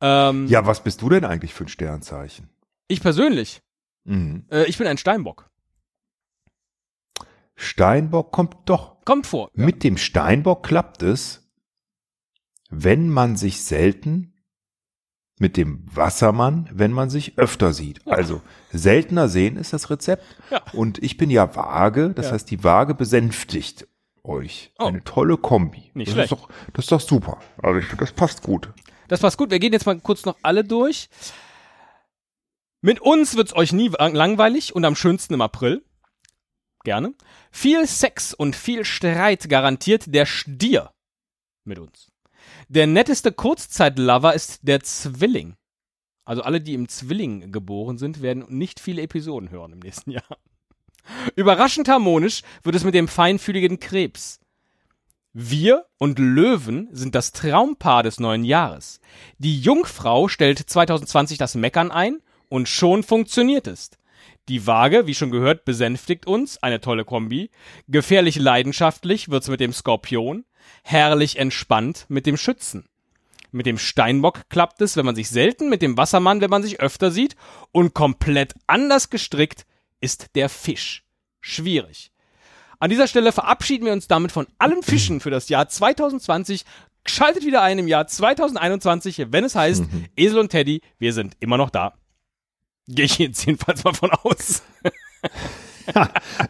Ähm, 0.00 0.48
Ja, 0.48 0.66
was 0.66 0.82
bist 0.82 1.02
du 1.02 1.08
denn 1.08 1.24
eigentlich 1.24 1.54
für 1.54 1.64
ein 1.64 1.68
Sternzeichen? 1.68 2.50
Ich 2.88 3.00
persönlich, 3.00 3.62
Mhm. 4.04 4.44
äh, 4.50 4.64
ich 4.64 4.76
bin 4.76 4.86
ein 4.88 4.98
Steinbock. 4.98 5.48
Steinbock 7.56 8.32
kommt 8.32 8.56
doch. 8.66 8.96
Kommt 9.04 9.26
vor. 9.26 9.50
Ja. 9.54 9.64
Mit 9.64 9.84
dem 9.84 9.96
Steinbock 9.96 10.64
klappt 10.66 11.02
es, 11.02 11.48
wenn 12.70 13.08
man 13.08 13.36
sich 13.36 13.62
selten 13.62 14.33
mit 15.38 15.56
dem 15.56 15.84
Wassermann, 15.92 16.68
wenn 16.72 16.92
man 16.92 17.10
sich 17.10 17.38
öfter 17.38 17.72
sieht. 17.72 18.06
Also 18.06 18.40
seltener 18.70 19.28
sehen 19.28 19.56
ist 19.56 19.72
das 19.72 19.90
Rezept. 19.90 20.24
Ja. 20.50 20.62
Und 20.72 21.02
ich 21.02 21.16
bin 21.16 21.30
ja 21.30 21.54
vage, 21.56 22.10
das 22.10 22.26
Ja. 22.26 22.32
heißt, 22.32 22.50
die 22.50 22.62
Waage 22.62 22.94
besänftigt 22.94 23.88
euch. 24.22 24.72
Oh. 24.78 24.84
Eine 24.86 25.02
tolle 25.02 25.36
Kombi. 25.36 25.90
Nicht 25.94 26.08
das 26.08 26.14
schlecht. 26.14 26.32
Ist 26.32 26.40
doch, 26.40 26.48
das 26.72 26.84
ist 26.84 26.92
doch 26.92 27.00
super. 27.00 27.38
Also 27.62 27.80
ich, 27.80 27.86
das 27.98 28.12
passt 28.12 28.42
gut. 28.42 28.72
Das 29.08 29.20
passt 29.20 29.36
gut. 29.36 29.50
Wir 29.50 29.58
gehen 29.58 29.72
jetzt 29.72 29.86
mal 29.86 29.98
kurz 30.00 30.24
noch 30.24 30.36
alle 30.42 30.64
durch. 30.64 31.08
Mit 32.80 33.00
uns 33.00 33.36
wird's 33.36 33.54
euch 33.54 33.72
nie 33.72 33.88
langweilig 33.88 34.74
und 34.74 34.84
am 34.84 34.94
schönsten 34.94 35.34
im 35.34 35.40
April. 35.40 35.84
Gerne. 36.84 37.14
Viel 37.50 37.86
Sex 37.86 38.34
und 38.34 38.54
viel 38.54 38.84
Streit 38.84 39.48
garantiert 39.48 40.14
der 40.14 40.26
Stier 40.26 40.90
mit 41.64 41.78
uns. 41.78 42.10
Der 42.68 42.86
netteste 42.86 43.32
Kurzzeitlover 43.32 44.34
ist 44.34 44.60
der 44.62 44.80
Zwilling. 44.80 45.56
Also 46.24 46.42
alle, 46.42 46.60
die 46.60 46.74
im 46.74 46.88
Zwilling 46.88 47.52
geboren 47.52 47.98
sind, 47.98 48.22
werden 48.22 48.44
nicht 48.48 48.80
viele 48.80 49.02
Episoden 49.02 49.50
hören 49.50 49.72
im 49.72 49.80
nächsten 49.80 50.10
Jahr. 50.12 50.38
Überraschend 51.36 51.88
harmonisch 51.88 52.42
wird 52.62 52.76
es 52.76 52.84
mit 52.84 52.94
dem 52.94 53.08
feinfühligen 53.08 53.78
Krebs. 53.78 54.40
Wir 55.34 55.84
und 55.98 56.18
Löwen 56.18 56.88
sind 56.92 57.14
das 57.14 57.32
Traumpaar 57.32 58.04
des 58.04 58.20
neuen 58.20 58.44
Jahres. 58.44 59.00
Die 59.38 59.60
Jungfrau 59.60 60.28
stellt 60.28 60.58
2020 60.58 61.38
das 61.38 61.56
Meckern 61.56 61.90
ein 61.90 62.22
und 62.48 62.68
schon 62.68 63.02
funktioniert 63.02 63.66
es. 63.66 63.90
Die 64.48 64.66
Waage, 64.66 65.06
wie 65.06 65.14
schon 65.14 65.30
gehört, 65.30 65.64
besänftigt 65.64 66.26
uns, 66.26 66.62
eine 66.62 66.80
tolle 66.80 67.04
Kombi. 67.04 67.50
Gefährlich 67.88 68.36
leidenschaftlich 68.36 69.30
wird's 69.30 69.48
mit 69.48 69.60
dem 69.60 69.72
Skorpion. 69.72 70.44
Herrlich 70.82 71.38
entspannt 71.38 72.04
mit 72.08 72.26
dem 72.26 72.36
Schützen. 72.36 72.86
Mit 73.52 73.66
dem 73.66 73.78
Steinbock 73.78 74.48
klappt 74.50 74.82
es, 74.82 74.96
wenn 74.96 75.06
man 75.06 75.14
sich 75.14 75.30
selten, 75.30 75.70
mit 75.70 75.80
dem 75.80 75.96
Wassermann, 75.96 76.40
wenn 76.40 76.50
man 76.50 76.62
sich 76.62 76.80
öfter 76.80 77.10
sieht. 77.10 77.36
Und 77.72 77.94
komplett 77.94 78.54
anders 78.66 79.08
gestrickt 79.08 79.64
ist 80.00 80.34
der 80.34 80.50
Fisch. 80.50 81.04
Schwierig. 81.40 82.10
An 82.80 82.90
dieser 82.90 83.08
Stelle 83.08 83.32
verabschieden 83.32 83.86
wir 83.86 83.92
uns 83.92 84.08
damit 84.08 84.32
von 84.32 84.46
allen 84.58 84.82
Fischen 84.82 85.20
für 85.20 85.30
das 85.30 85.48
Jahr 85.48 85.68
2020. 85.68 86.64
Schaltet 87.06 87.46
wieder 87.46 87.62
ein 87.62 87.78
im 87.78 87.88
Jahr 87.88 88.06
2021, 88.06 89.26
wenn 89.30 89.44
es 89.44 89.54
heißt, 89.54 89.84
Esel 90.16 90.38
und 90.38 90.50
Teddy, 90.50 90.82
wir 90.98 91.14
sind 91.14 91.36
immer 91.40 91.56
noch 91.56 91.70
da. 91.70 91.94
Gehe 92.88 93.04
ich 93.06 93.18
jetzt 93.18 93.44
jedenfalls 93.46 93.82
mal 93.84 93.94
von 93.94 94.10
aus. 94.10 94.62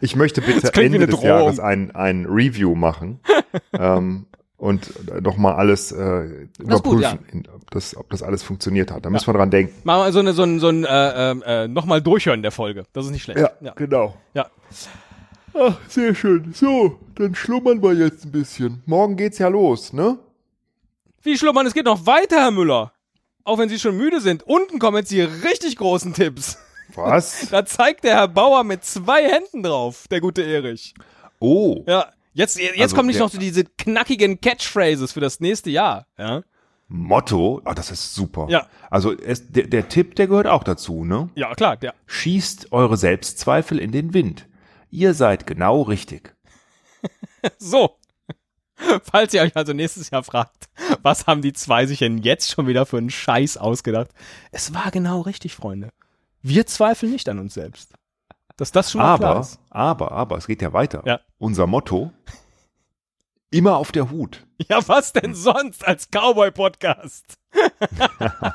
Ich 0.01 0.15
möchte 0.15 0.41
bitte 0.41 0.61
Das 0.61 0.71
Ende 0.71 1.07
des. 1.07 1.21
Jahres 1.21 1.59
ein, 1.59 1.93
ein 1.95 2.25
Review 2.25 2.75
machen 2.75 3.19
ähm, 3.73 4.25
und 4.57 5.21
nochmal 5.21 5.55
alles 5.55 5.91
äh, 5.91 6.47
Das 6.57 6.77
ist 6.77 6.83
gut, 6.83 6.99
überprüfen, 6.99 7.25
in- 7.31 7.47
ob, 7.53 7.69
das, 7.71 7.95
ob 7.97 8.09
das 8.09 8.23
alles 8.23 8.43
funktioniert 8.43 8.91
hat. 8.91 9.05
Da 9.05 9.09
müssen 9.09 9.27
wir 9.27 9.33
dran 9.33 9.51
denken. 9.51 9.73
Machen 9.83 10.05
wir 10.07 10.11
so 10.13 10.19
eine, 10.19 10.33
so 10.33 10.43
ein, 10.43 10.59
so 10.59 10.69
ein 10.69 10.83
äh, 10.85 11.31
äh, 11.31 11.63
äh, 11.63 11.67
nochmal 11.67 12.01
durchhören 12.01 12.41
der 12.41 12.51
Folge. 12.51 12.85
Das 12.93 13.05
ist 13.05 13.11
nicht 13.11 13.23
schlecht. 13.23 13.39
ja. 13.61 13.73
genau. 13.73 14.15
ja. 14.33 14.47
Ach, 15.57 15.77
sehr 15.87 16.13
schön. 16.15 16.53
So, 16.53 16.99
dann 17.15 17.33
schlummern 17.35 17.81
wir 17.81 17.93
jetzt 17.93 18.25
ein 18.25 18.31
bisschen. 18.31 18.83
Morgen 18.85 19.15
geht's 19.15 19.37
ja 19.37 19.47
los, 19.47 19.93
ne? 19.93 20.17
Wie 21.23 21.37
schlummern, 21.37 21.65
es 21.65 21.73
geht 21.73 21.85
noch 21.85 22.05
weiter, 22.05 22.37
Herr 22.41 22.51
Müller. 22.51 22.91
Auch 23.45 23.57
wenn 23.57 23.69
Sie 23.69 23.79
schon 23.79 23.95
müde 23.95 24.19
sind. 24.19 24.43
Unten 24.43 24.79
kommen 24.79 24.97
jetzt 24.97 25.11
die 25.11 25.21
richtig 25.21 25.77
großen 25.77 26.13
Tipps. 26.13 26.57
Was? 26.93 27.47
Da 27.51 27.65
zeigt 27.65 28.03
der 28.03 28.15
Herr 28.15 28.27
Bauer 28.27 28.63
mit 28.63 28.83
zwei 28.83 29.23
Händen 29.23 29.63
drauf, 29.63 30.07
der 30.09 30.19
gute 30.19 30.43
Erich. 30.43 30.93
Oh, 31.39 31.83
Ja, 31.87 32.11
jetzt, 32.33 32.59
jetzt 32.59 32.79
Also 32.79 32.95
kommen 32.95 33.07
nicht 33.07 33.19
noch 33.19 33.29
so 33.29 33.37
diese 33.37 33.63
knackigen 33.63 34.41
Catchphrases 34.41 35.13
für 35.13 35.19
das 35.19 35.39
nächste 35.39 35.69
Jahr. 35.69 36.07
Ja, 36.17 36.43
Motto. 36.87 37.61
Ah, 37.65 37.73
das 37.73 37.89
ist 37.91 38.13
super. 38.13 38.47
Ja. 38.49 38.67
Also 38.89 39.17
es, 39.17 39.51
der, 39.51 39.67
der 39.67 39.89
Tipp, 39.89 40.15
der 40.15 40.27
gehört 40.27 40.47
auch 40.47 40.63
dazu, 40.63 41.03
ne? 41.03 41.29
ja 41.35 41.53
klar, 41.55 41.77
der. 41.77 41.93
Schießt 42.05 42.71
eure 42.71 42.97
Selbstzweifel 42.97 43.79
in 43.79 43.91
den 43.91 44.13
Wind. 44.13 44.47
Ihr 44.91 45.13
seid 45.13 45.47
genau 45.47 45.81
richtig. 45.83 46.33
So. 47.59 47.97
Falls 49.03 49.33
ihr 49.33 49.41
euch 49.41 49.55
also 49.55 49.73
nächstes 49.73 50.09
Jahr 50.09 50.23
fragt, 50.23 50.69
was 51.01 51.27
haben 51.27 51.41
die 51.41 51.53
zwei 51.53 51.85
sich 51.85 51.99
denn 51.99 52.17
jetzt 52.17 52.51
schon 52.51 52.67
wieder 52.67 52.85
für 52.85 52.97
einen 52.97 53.09
Scheiß 53.09 53.57
ausgedacht? 53.57 54.09
Es 54.51 54.73
war 54.73 54.91
genau 54.91 55.21
richtig, 55.21 55.55
Freunde. 55.55 55.89
Wir 56.41 56.65
zweifeln 56.67 57.11
nicht 57.11 57.27
an 57.29 57.39
uns 57.39 57.53
selbst. 57.53 57.93
Dass 58.57 58.71
das 58.71 58.91
schon 58.91 59.01
mal 59.01 59.17
klar 59.17 59.31
Aber, 59.31 59.39
ist. 59.41 59.59
aber, 59.69 60.11
aber, 60.11 60.37
es 60.37 60.47
geht 60.47 60.61
ja 60.61 60.73
weiter. 60.73 61.01
Ja. 61.05 61.19
Unser 61.37 61.67
Motto, 61.67 62.11
immer 63.49 63.77
auf 63.77 63.91
der 63.91 64.09
Hut. 64.11 64.41
Ja, 64.69 64.87
was 64.87 65.11
denn 65.11 65.35
sonst 65.35 65.85
als 65.85 66.07
Cowboy-Podcast? 66.11 67.37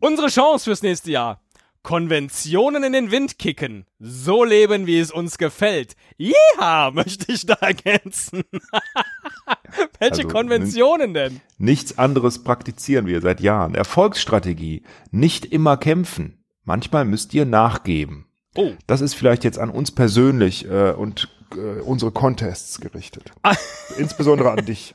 Unsere 0.00 0.28
Chance 0.28 0.64
fürs 0.64 0.82
nächste 0.82 1.12
Jahr. 1.12 1.40
Konventionen 1.84 2.82
in 2.82 2.92
den 2.92 3.10
Wind 3.12 3.38
kicken. 3.38 3.84
So 4.00 4.42
leben, 4.42 4.88
wie 4.88 4.98
es 4.98 5.12
uns 5.12 5.38
gefällt. 5.38 5.94
Ja, 6.16 6.90
möchte 6.94 7.30
ich 7.30 7.46
da 7.46 7.54
ergänzen. 7.54 8.42
Welche 10.00 10.22
Also, 10.24 10.28
Konventionen 10.28 11.14
denn? 11.14 11.40
Nichts 11.58 11.96
anderes 11.98 12.42
praktizieren 12.42 13.06
wir 13.06 13.20
seit 13.20 13.40
Jahren. 13.40 13.76
Erfolgsstrategie. 13.76 14.82
Nicht 15.12 15.44
immer 15.44 15.76
kämpfen. 15.76 16.42
Manchmal 16.64 17.04
müsst 17.04 17.34
ihr 17.34 17.44
nachgeben. 17.44 18.26
Oh. 18.56 18.72
Das 18.86 19.00
ist 19.00 19.14
vielleicht 19.14 19.44
jetzt 19.44 19.58
an 19.58 19.68
uns 19.70 19.90
persönlich 19.92 20.68
äh, 20.68 20.92
und 20.92 21.28
äh, 21.54 21.80
unsere 21.82 22.12
Contests 22.12 22.80
gerichtet. 22.80 23.30
Insbesondere 23.98 24.50
an 24.50 24.64
dich. 24.64 24.94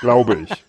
Glaube 0.00 0.42
ich. 0.42 0.64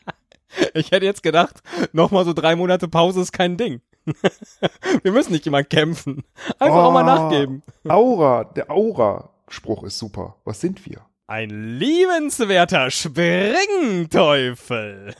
Ich 0.73 0.91
hätte 0.91 1.05
jetzt 1.05 1.23
gedacht, 1.23 1.61
nochmal 1.93 2.25
so 2.25 2.33
drei 2.33 2.55
Monate 2.55 2.87
Pause 2.87 3.21
ist 3.21 3.31
kein 3.31 3.57
Ding. 3.57 3.81
Wir 5.03 5.11
müssen 5.11 5.31
nicht 5.33 5.45
immer 5.47 5.63
kämpfen. 5.63 6.23
Einfach 6.59 6.83
auch 6.83 6.91
mal 6.91 7.03
Oh, 7.03 7.05
nachgeben. 7.05 7.61
Aura, 7.87 8.43
der 8.43 8.69
Aura-Spruch 8.71 9.83
ist 9.83 9.97
super. 9.99 10.35
Was 10.45 10.61
sind 10.61 10.85
wir? 10.85 11.05
Ein 11.27 11.49
liebenswerter 11.77 12.89
Springteufel. 12.91 15.13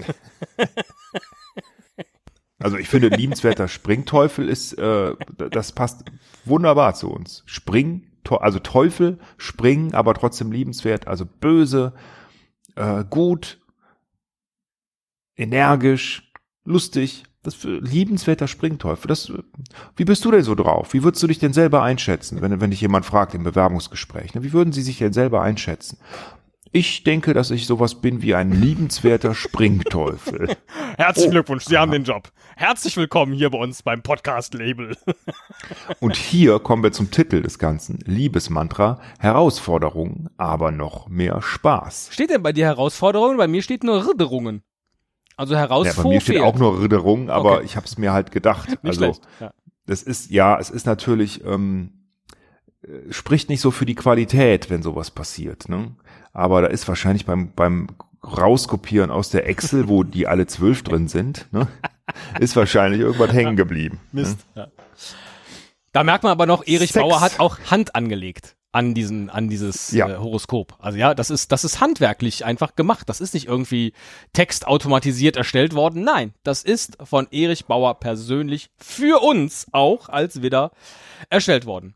Also 2.62 2.76
ich 2.78 2.90
finde, 2.90 3.08
liebenswerter 3.08 3.70
Springteufel 3.70 4.50
ist, 4.50 4.74
äh, 4.74 5.16
das 5.38 5.72
passt 5.72 6.04
wunderbar 6.44 6.94
zu 6.94 7.10
uns. 7.10 7.42
Spring, 7.46 8.12
also 8.30 8.60
Teufel, 8.60 9.18
springen, 9.38 9.94
aber 9.94 10.14
trotzdem 10.14 10.52
liebenswert, 10.52 11.08
also 11.08 11.26
böse, 11.26 11.94
äh, 12.76 13.06
gut, 13.10 13.62
energisch, 15.38 16.34
lustig. 16.66 17.24
Das 17.44 17.56
für 17.56 17.80
liebenswerter 17.80 18.50
Springteufel. 18.50 19.08
Das, 19.08 19.32
wie 19.96 20.04
bist 20.04 20.26
du 20.26 20.32
denn 20.32 20.44
so 20.44 20.56
drauf? 20.56 20.94
Wie 20.94 21.04
würdest 21.04 21.24
du 21.24 21.28
dich 21.28 21.40
denn 21.40 21.54
selber 21.54 21.82
einschätzen, 21.84 22.42
wenn, 22.42 22.60
wenn 22.60 22.72
dich 22.72 22.82
jemand 22.82 23.06
fragt 23.06 23.34
im 23.34 23.44
Bewerbungsgespräch? 23.44 24.34
Ne? 24.36 24.44
Wie 24.44 24.52
würden 24.52 24.74
sie 24.74 24.82
sich 24.82 24.98
denn 24.98 25.14
selber 25.14 25.42
einschätzen? 25.42 25.98
Ich 26.72 27.04
denke, 27.04 27.34
dass 27.34 27.50
ich 27.50 27.66
sowas 27.66 27.96
bin 27.96 28.22
wie 28.22 28.36
ein 28.36 28.52
liebenswerter 28.52 29.34
Springteufel. 29.34 30.56
Herzlichen 30.98 31.30
Oh. 31.30 31.32
Glückwunsch, 31.32 31.66
Sie 31.66 31.78
haben 31.78 31.92
den 31.92 32.04
Job. 32.04 32.30
Herzlich 32.58 32.96
willkommen 32.98 33.34
hier 33.34 33.50
bei 33.50 33.58
uns 33.58 33.82
beim 33.82 34.04
Podcast-Label. 34.04 34.96
Und 36.00 36.16
hier 36.16 36.60
kommen 36.60 36.84
wir 36.84 36.92
zum 36.92 37.10
Titel 37.10 37.42
des 37.42 37.58
Ganzen. 37.58 38.00
Liebesmantra, 38.06 39.00
Herausforderungen, 39.18 40.30
aber 40.38 40.72
noch 40.72 41.08
mehr 41.08 41.42
Spaß. 41.42 42.10
Steht 42.12 42.30
denn 42.30 42.44
bei 42.44 42.52
dir 42.54 42.66
Herausforderungen? 42.66 43.38
Bei 43.38 43.48
mir 43.48 43.64
steht 43.64 43.84
nur 43.84 44.08
Ridderungen. 44.08 44.62
Also 45.40 45.54
Ja, 45.54 45.62
Herausforderungen. 45.62 46.04
bei 46.04 46.16
mir 46.16 46.22
steht 46.22 46.42
auch 46.42 46.58
nur 46.60 46.82
Ritterung, 46.82 47.30
aber 47.30 47.54
Okay. 47.58 47.66
ich 47.66 47.76
habe 47.78 47.86
es 47.86 47.98
mir 47.98 48.12
halt 48.12 48.32
gedacht. 48.32 48.68
Nicht 48.70 48.86
also 48.86 49.00
schlecht. 49.06 49.22
Ja. 49.40 49.52
das 49.86 50.04
ist, 50.04 50.30
ja, 50.32 50.60
es 50.60 50.70
ist 50.70 50.86
natürlich, 50.86 51.46
ähm, 51.46 51.94
äh, 52.84 53.12
spricht 53.14 53.48
nicht 53.48 53.62
so 53.62 53.72
für 53.72 53.86
die 53.86 53.96
Qualität, 53.96 54.70
wenn 54.70 54.84
sowas 54.84 55.12
passiert. 55.12 55.70
Ne? 55.70 55.96
Aber 56.34 56.62
da 56.62 56.68
ist 56.68 56.90
wahrscheinlich 56.90 57.26
beim, 57.26 57.54
beim 57.54 57.88
Rauskopieren 58.22 59.12
aus 59.12 59.30
der 59.30 59.48
Excel, 59.48 59.88
wo 59.88 60.04
die 60.04 60.28
alle 60.28 60.46
zwölf 60.46 60.84
drin 60.84 61.08
sind, 61.08 61.48
ne, 61.54 61.70
ist 62.42 62.58
wahrscheinlich 62.58 63.00
irgendwas 63.00 63.32
hängen 63.32 63.56
geblieben. 63.56 64.02
Mist. 64.12 64.40
Ja. 64.56 64.68
Da 65.94 66.04
merkt 66.04 66.24
man 66.24 66.34
aber 66.34 66.46
noch, 66.48 66.68
Erich 66.68 66.92
Sex. 66.92 67.02
Bauer 67.02 67.22
hat 67.22 67.40
auch 67.40 67.60
Hand 67.72 67.96
angelegt 67.96 68.58
an 68.72 68.94
diesen, 68.94 69.30
an 69.30 69.50
dieses 69.50 69.92
Ja. 69.92 70.08
äh, 70.10 70.18
Horoskop. 70.18 70.76
Also 70.80 70.98
ja, 70.98 71.14
das 71.16 71.30
ist, 71.32 71.52
das 71.52 71.64
ist 71.64 71.80
handwerklich 71.82 72.46
einfach 72.46 72.76
gemacht. 72.76 73.10
Das 73.10 73.20
ist 73.22 73.34
nicht 73.34 73.48
irgendwie 73.48 73.94
textautomatisiert 74.34 75.38
erstellt 75.38 75.74
worden. 75.74 76.04
Nein, 76.04 76.34
das 76.44 76.64
ist 76.64 76.98
von 77.04 77.28
Erich 77.32 77.66
Bauer 77.66 78.00
persönlich 78.00 78.70
für 78.78 79.22
uns 79.24 79.68
auch 79.72 80.10
als 80.10 80.42
Widder 80.42 80.72
erstellt 81.30 81.66
worden. 81.66 81.96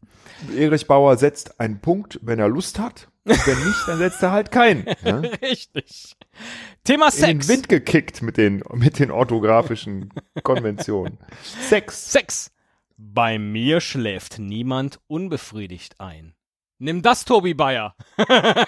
Erich 0.57 0.87
Bauer 0.87 1.15
setzt 1.17 1.59
einen 1.59 1.79
Punkt, 1.79 2.19
wenn 2.21 2.39
er 2.39 2.49
Lust 2.49 2.79
hat. 2.79 3.07
Und 3.25 3.47
wenn 3.47 3.57
nicht, 3.65 3.87
dann 3.87 3.97
setzt 3.99 4.21
er 4.21 4.31
halt 4.31 4.51
keinen. 4.51 4.85
Ne? 5.03 5.31
Richtig. 5.41 6.15
Thema 6.83 7.07
in 7.07 7.11
den 7.11 7.41
Sex. 7.41 7.47
Wind 7.47 7.69
gekickt 7.69 8.21
mit 8.21 8.35
den, 8.37 8.63
mit 8.73 8.99
den 8.99 9.11
orthografischen 9.11 10.09
Konventionen. 10.43 11.17
Sex. 11.69 12.11
Sex. 12.11 12.51
Bei 12.97 13.37
mir 13.39 13.79
schläft 13.79 14.39
niemand 14.39 14.99
unbefriedigt 15.07 15.99
ein. 15.99 16.32
Nimm 16.83 17.01
das, 17.01 17.23
Tobi 17.23 17.53
Bayer. 17.53 17.95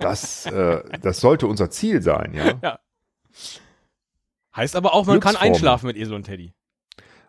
Das, 0.00 0.44
äh, 0.46 0.82
das 1.00 1.20
sollte 1.20 1.46
unser 1.46 1.70
Ziel 1.70 2.02
sein, 2.02 2.34
ja. 2.34 2.78
Heißt 4.54 4.76
aber 4.76 4.92
auch, 4.92 5.06
man 5.06 5.20
kann 5.20 5.36
einschlafen 5.36 5.86
mit 5.86 5.96
Esel 5.96 6.14
und 6.14 6.24
Teddy. 6.24 6.52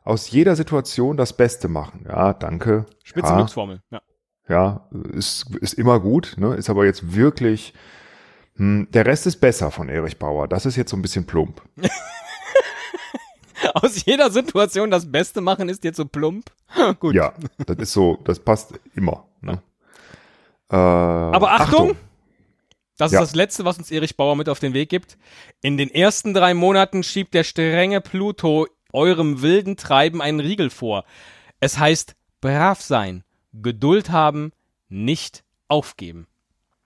Aus 0.04 0.30
jeder 0.30 0.56
Situation 0.56 1.16
das 1.16 1.38
Beste 1.38 1.68
machen. 1.68 2.06
Ja, 2.08 2.34
danke. 2.34 2.88
Spitze 3.04 3.30
ja. 3.30 3.80
Ja. 3.92 4.02
Ja, 4.50 4.90
ist, 5.14 5.56
ist 5.62 5.74
immer 5.74 6.00
gut, 6.00 6.36
ne? 6.38 6.56
ist 6.56 6.70
aber 6.70 6.86
jetzt 6.86 7.16
wirklich, 7.16 7.74
hm, 8.56 8.88
der 8.92 9.06
Rest 9.06 9.26
ist 9.26 9.38
besser 9.38 9.72
von 9.72 9.90
Erich 9.90 10.20
Bauer. 10.20 10.48
Das 10.48 10.66
ist 10.66 10.76
jetzt 10.76 10.92
so 10.92 10.98
ein 10.98 11.02
bisschen 11.02 11.26
plump. 11.26 11.62
Aus 13.74 14.06
jeder 14.06 14.30
Situation 14.32 14.92
das 14.92 15.12
Beste 15.12 15.42
machen 15.42 15.70
ist 15.70 15.84
jetzt 15.84 15.98
so 15.98 16.06
plump. 16.06 16.52
Gut. 17.00 17.16
Ja, 17.16 17.34
das 17.66 17.78
ist 17.78 17.94
so, 17.94 18.20
das 18.24 18.40
passt 18.40 18.74
immer. 18.96 19.26
Ne? 19.42 19.62
Äh, 20.70 20.76
Aber 20.76 21.52
Achtung, 21.52 21.92
Achtung. 21.92 21.98
Das 22.98 23.12
Ja. 23.12 23.22
ist 23.22 23.30
das 23.30 23.36
Letzte, 23.36 23.66
was 23.66 23.78
uns 23.78 23.92
Erich 23.92 24.16
Bauer 24.16 24.36
mit 24.36 24.48
auf 24.50 24.60
den 24.60 24.74
Weg 24.74 24.90
gibt. 24.90 25.18
In 25.62 25.78
den 25.78 25.90
ersten 25.90 26.34
drei 26.34 26.54
Monaten 26.54 27.04
schiebt 27.04 27.34
der 27.34 27.44
strenge 27.44 28.00
Pluto 28.02 28.68
eurem 28.94 29.42
wilden 29.42 29.76
Treiben 29.76 30.22
einen 30.22 30.40
Riegel 30.40 30.70
vor. 30.70 31.04
Es 31.60 31.78
heißt 31.78 32.16
brav 32.42 32.82
sein, 32.82 33.24
Geduld 33.54 34.12
haben, 34.12 34.52
nicht 34.88 35.44
aufgeben. 35.68 36.28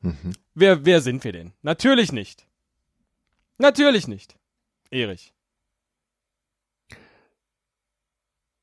Mhm. 0.02 0.34
Wer, 0.56 0.86
wer 0.86 1.02
sind 1.02 1.24
wir 1.24 1.32
denn? 1.32 1.54
Natürlich 1.62 2.12
nicht. 2.12 2.48
Natürlich 3.58 4.08
nicht. 4.08 4.36
Erich. 4.90 5.34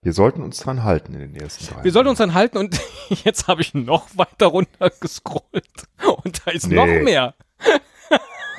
Wir 0.07 0.13
sollten 0.13 0.41
uns 0.45 0.59
dran 0.61 0.85
halten 0.85 1.15
in 1.15 1.19
den 1.19 1.35
ersten 1.35 1.67
drei. 1.67 1.83
Wir 1.83 1.91
sollten 1.91 2.11
uns 2.11 2.19
dann 2.19 2.33
halten 2.33 2.59
und 2.59 2.79
jetzt 3.25 3.49
habe 3.49 3.61
ich 3.61 3.75
noch 3.75 4.07
weiter 4.15 4.47
runter 4.47 4.89
gescrollt 5.01 5.89
und 6.23 6.47
da 6.47 6.53
ist 6.53 6.69
Nee. 6.69 6.77
noch 6.77 6.87
mehr. 6.87 7.35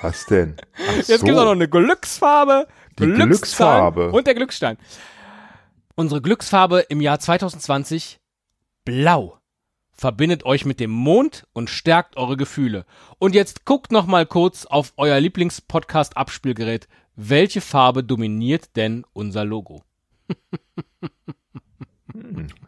Was 0.02 0.26
denn? 0.26 0.58
Ach 0.76 0.96
Jetzt 0.98 1.08
so. 1.08 1.14
gibt 1.26 1.30
es 1.30 1.38
auch 1.42 1.46
noch 1.46 1.52
eine 1.54 1.70
Glücksfarbe, 1.70 2.68
Die 3.00 3.06
Glücksfarbe. 3.06 4.12
und 4.12 4.28
der 4.28 4.36
Glücksstein. 4.36 4.78
Unsere 5.96 6.22
Glücksfarbe 6.22 6.80
im 6.90 7.00
Jahr 7.00 7.18
2020 7.18 8.20
blau. 8.84 9.38
Verbindet 9.94 10.44
euch 10.46 10.66
mit 10.66 10.82
dem 10.82 10.92
Mond 10.92 11.48
und 11.54 11.70
stärkt 11.70 12.18
eure 12.18 12.36
Gefühle. 12.36 12.86
Und 13.20 13.34
jetzt 13.36 13.64
guckt 13.64 13.94
noch 13.94 14.06
mal 14.06 14.26
kurz 14.26 14.66
auf 14.66 14.92
euer 14.98 15.18
Lieblingspodcast 15.22 16.18
Abspielgerät. 16.18 16.90
Welche 17.16 17.62
Farbe 17.62 18.04
dominiert 18.04 18.76
denn 18.76 19.06
unser 19.14 19.46
Logo? 19.46 19.82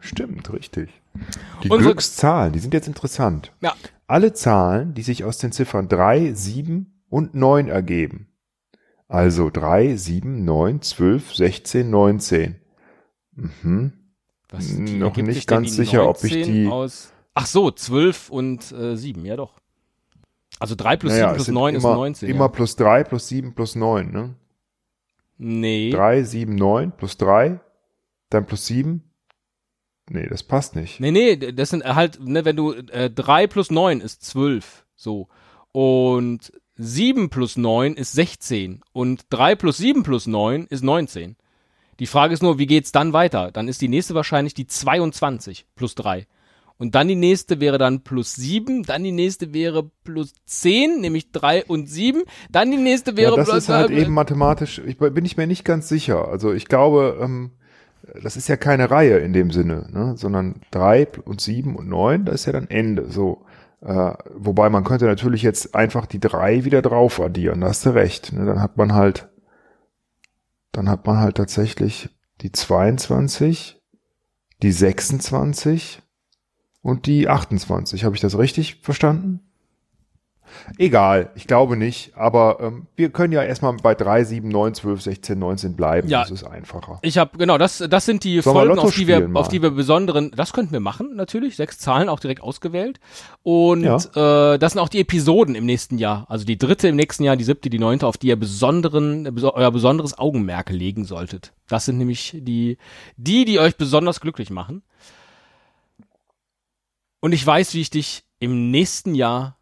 Stimmt, 0.00 0.52
richtig. 0.52 0.90
Die 1.62 1.68
Unsere- 1.68 1.90
Glückszahlen, 1.92 2.52
die 2.52 2.58
sind 2.58 2.74
jetzt 2.74 2.86
interessant. 2.88 3.52
Ja. 3.60 3.74
Alle 4.06 4.32
Zahlen, 4.32 4.94
die 4.94 5.02
sich 5.02 5.24
aus 5.24 5.38
den 5.38 5.52
Ziffern 5.52 5.88
3, 5.88 6.32
7 6.34 7.02
und 7.08 7.34
9 7.34 7.68
ergeben. 7.68 8.28
Also 9.08 9.50
3, 9.50 9.96
7, 9.96 10.44
9, 10.44 10.82
12, 10.82 11.34
16, 11.34 11.90
19. 11.90 12.56
Mhm. 13.34 13.92
Was, 14.48 14.72
Noch 14.72 15.08
ergibt 15.08 15.28
nicht 15.28 15.46
ganz 15.46 15.74
sicher, 15.74 16.08
ob 16.08 16.22
ich 16.24 16.32
19 16.34 16.52
die- 16.52 16.66
Aus 16.68 17.12
Ach 17.34 17.46
so, 17.46 17.70
12 17.70 18.28
und 18.30 18.72
äh, 18.72 18.96
7, 18.96 19.24
ja 19.24 19.36
doch. 19.36 19.60
Also 20.58 20.74
3 20.74 20.96
plus 20.96 21.12
Naja, 21.12 21.28
7 21.28 21.30
es 21.30 21.36
plus 21.36 21.46
sind 21.46 21.54
9 21.54 21.74
immer, 21.76 21.90
ist 21.90 21.96
19. 21.96 22.28
Immer 22.28 22.40
ja. 22.40 22.48
plus 22.48 22.76
3 22.76 23.04
plus 23.04 23.28
7 23.28 23.54
plus 23.54 23.76
9, 23.76 24.10
ne? 24.10 24.34
Nee. 25.38 25.90
3, 25.90 26.22
7, 26.24 26.54
9 26.54 26.92
plus 26.92 27.16
3, 27.16 27.60
dann 28.28 28.44
plus 28.46 28.66
7. 28.66 29.02
Nee, 30.12 30.26
das 30.28 30.42
passt 30.42 30.74
nicht. 30.74 30.98
Nee, 30.98 31.12
nee, 31.12 31.36
das 31.36 31.70
sind 31.70 31.84
halt, 31.84 32.18
ne, 32.20 32.44
wenn 32.44 32.56
du 32.56 32.72
äh, 32.72 33.08
3 33.08 33.46
plus 33.46 33.70
9 33.70 34.00
ist 34.00 34.24
12, 34.24 34.84
so. 34.96 35.28
Und 35.70 36.52
7 36.74 37.30
plus 37.30 37.56
9 37.56 37.94
ist 37.94 38.12
16 38.12 38.80
und 38.92 39.26
3 39.30 39.54
plus 39.54 39.76
7 39.76 40.02
plus 40.02 40.26
9 40.26 40.66
ist 40.66 40.82
19. 40.82 41.36
Die 42.00 42.06
Frage 42.08 42.34
ist 42.34 42.42
nur, 42.42 42.58
wie 42.58 42.66
geht's 42.66 42.90
dann 42.90 43.12
weiter? 43.12 43.52
Dann 43.52 43.68
ist 43.68 43.82
die 43.82 43.88
nächste 43.88 44.14
wahrscheinlich 44.14 44.54
die 44.54 44.66
22 44.66 45.66
plus 45.76 45.94
3. 45.94 46.26
Und 46.76 46.96
dann 46.96 47.06
die 47.06 47.14
nächste 47.14 47.60
wäre 47.60 47.78
dann 47.78 48.02
plus 48.02 48.34
7, 48.34 48.82
dann 48.82 49.04
die 49.04 49.12
nächste 49.12 49.54
wäre 49.54 49.92
plus 50.02 50.32
10, 50.46 51.02
nämlich 51.02 51.30
3 51.30 51.66
und 51.66 51.88
7, 51.88 52.22
dann 52.50 52.72
die 52.72 52.78
nächste 52.78 53.16
wäre 53.16 53.32
Ja, 53.32 53.36
das 53.36 53.48
plus 53.48 53.58
ist 53.64 53.68
halt 53.68 53.90
äh, 53.90 54.00
eben 54.00 54.14
mathematisch, 54.14 54.80
ich 54.84 54.98
bin 54.98 55.24
ich 55.24 55.36
mir 55.36 55.46
nicht 55.46 55.64
ganz 55.64 55.88
sicher. 55.88 56.26
Also 56.26 56.52
ich 56.52 56.64
glaube, 56.64 57.20
ähm, 57.22 57.52
das 58.22 58.36
ist 58.36 58.48
ja 58.48 58.56
keine 58.56 58.90
Reihe 58.90 59.18
in 59.18 59.32
dem 59.32 59.50
Sinne, 59.50 59.86
ne? 59.90 60.16
sondern 60.16 60.60
drei 60.70 61.06
und 61.24 61.40
sieben 61.40 61.76
und 61.76 61.88
neun, 61.88 62.24
das 62.24 62.36
ist 62.36 62.46
ja 62.46 62.52
dann 62.52 62.68
Ende. 62.68 63.10
So. 63.10 63.44
Äh, 63.82 64.12
wobei 64.34 64.68
man 64.68 64.84
könnte 64.84 65.06
natürlich 65.06 65.42
jetzt 65.42 65.74
einfach 65.74 66.06
die 66.06 66.20
drei 66.20 66.64
wieder 66.64 66.82
drauf 66.82 67.20
addieren, 67.20 67.60
da 67.60 67.68
hast 67.68 67.86
du 67.86 67.90
recht. 67.90 68.32
Ne? 68.32 68.44
Dann 68.44 68.60
hat 68.60 68.76
man 68.76 68.94
halt, 68.94 69.28
dann 70.72 70.88
hat 70.88 71.06
man 71.06 71.18
halt 71.18 71.36
tatsächlich 71.36 72.10
die 72.40 72.52
22, 72.52 73.80
die 74.62 74.72
26 74.72 76.02
und 76.82 77.06
die 77.06 77.28
28. 77.28 78.04
Habe 78.04 78.14
ich 78.14 78.20
das 78.20 78.38
richtig 78.38 78.80
verstanden? 78.82 79.49
Egal, 80.78 81.30
ich 81.34 81.46
glaube 81.46 81.76
nicht, 81.76 82.16
aber 82.16 82.58
ähm, 82.60 82.86
wir 82.96 83.10
können 83.10 83.32
ja 83.32 83.42
erstmal 83.42 83.74
bei 83.74 83.94
3, 83.94 84.24
7, 84.24 84.48
9, 84.48 84.74
12, 84.74 85.02
16, 85.02 85.38
19 85.38 85.76
bleiben. 85.76 86.08
Ja. 86.08 86.20
Das 86.20 86.30
ist 86.30 86.44
einfacher. 86.44 86.98
Ich 87.02 87.18
habe 87.18 87.36
genau, 87.38 87.58
das 87.58 87.78
das 87.88 88.04
sind 88.06 88.24
die 88.24 88.40
Sollen 88.40 88.68
Folgen, 88.68 88.78
auf 88.78 88.94
die 88.94 89.06
wir 89.06 89.30
auf 89.34 89.48
die 89.48 89.62
wir 89.62 89.70
besonderen, 89.70 90.30
das 90.32 90.52
könnten 90.52 90.72
wir 90.72 90.80
machen 90.80 91.16
natürlich, 91.16 91.56
sechs 91.56 91.78
Zahlen 91.78 92.08
auch 92.08 92.20
direkt 92.20 92.42
ausgewählt 92.42 93.00
und 93.42 93.82
Ja. 93.82 93.96
äh, 94.54 94.58
das 94.58 94.72
sind 94.72 94.80
auch 94.80 94.88
die 94.88 95.00
Episoden 95.00 95.54
im 95.54 95.66
nächsten 95.66 95.98
Jahr, 95.98 96.26
also 96.28 96.44
die 96.44 96.58
dritte 96.58 96.88
im 96.88 96.96
nächsten 96.96 97.24
Jahr, 97.24 97.36
die 97.36 97.44
siebte, 97.44 97.70
die 97.70 97.78
neunte, 97.78 98.06
auf 98.06 98.16
die 98.18 98.28
ihr 98.28 98.36
besonderen 98.36 99.24
beso 99.34 99.54
euer 99.54 99.70
besonderes 99.70 100.18
Augenmerk 100.18 100.70
legen 100.70 101.04
solltet. 101.04 101.52
Das 101.68 101.84
sind 101.84 101.98
nämlich 101.98 102.36
die 102.40 102.78
die, 103.16 103.44
die 103.44 103.58
euch 103.60 103.76
besonders 103.76 104.20
glücklich 104.20 104.50
machen. 104.50 104.82
Und 107.20 107.32
ich 107.32 107.46
weiß, 107.46 107.74
wie 107.74 107.80
ich 107.82 107.90
dich 107.90 108.24
im 108.38 108.70
nächsten 108.70 109.14
Jahr 109.14 109.58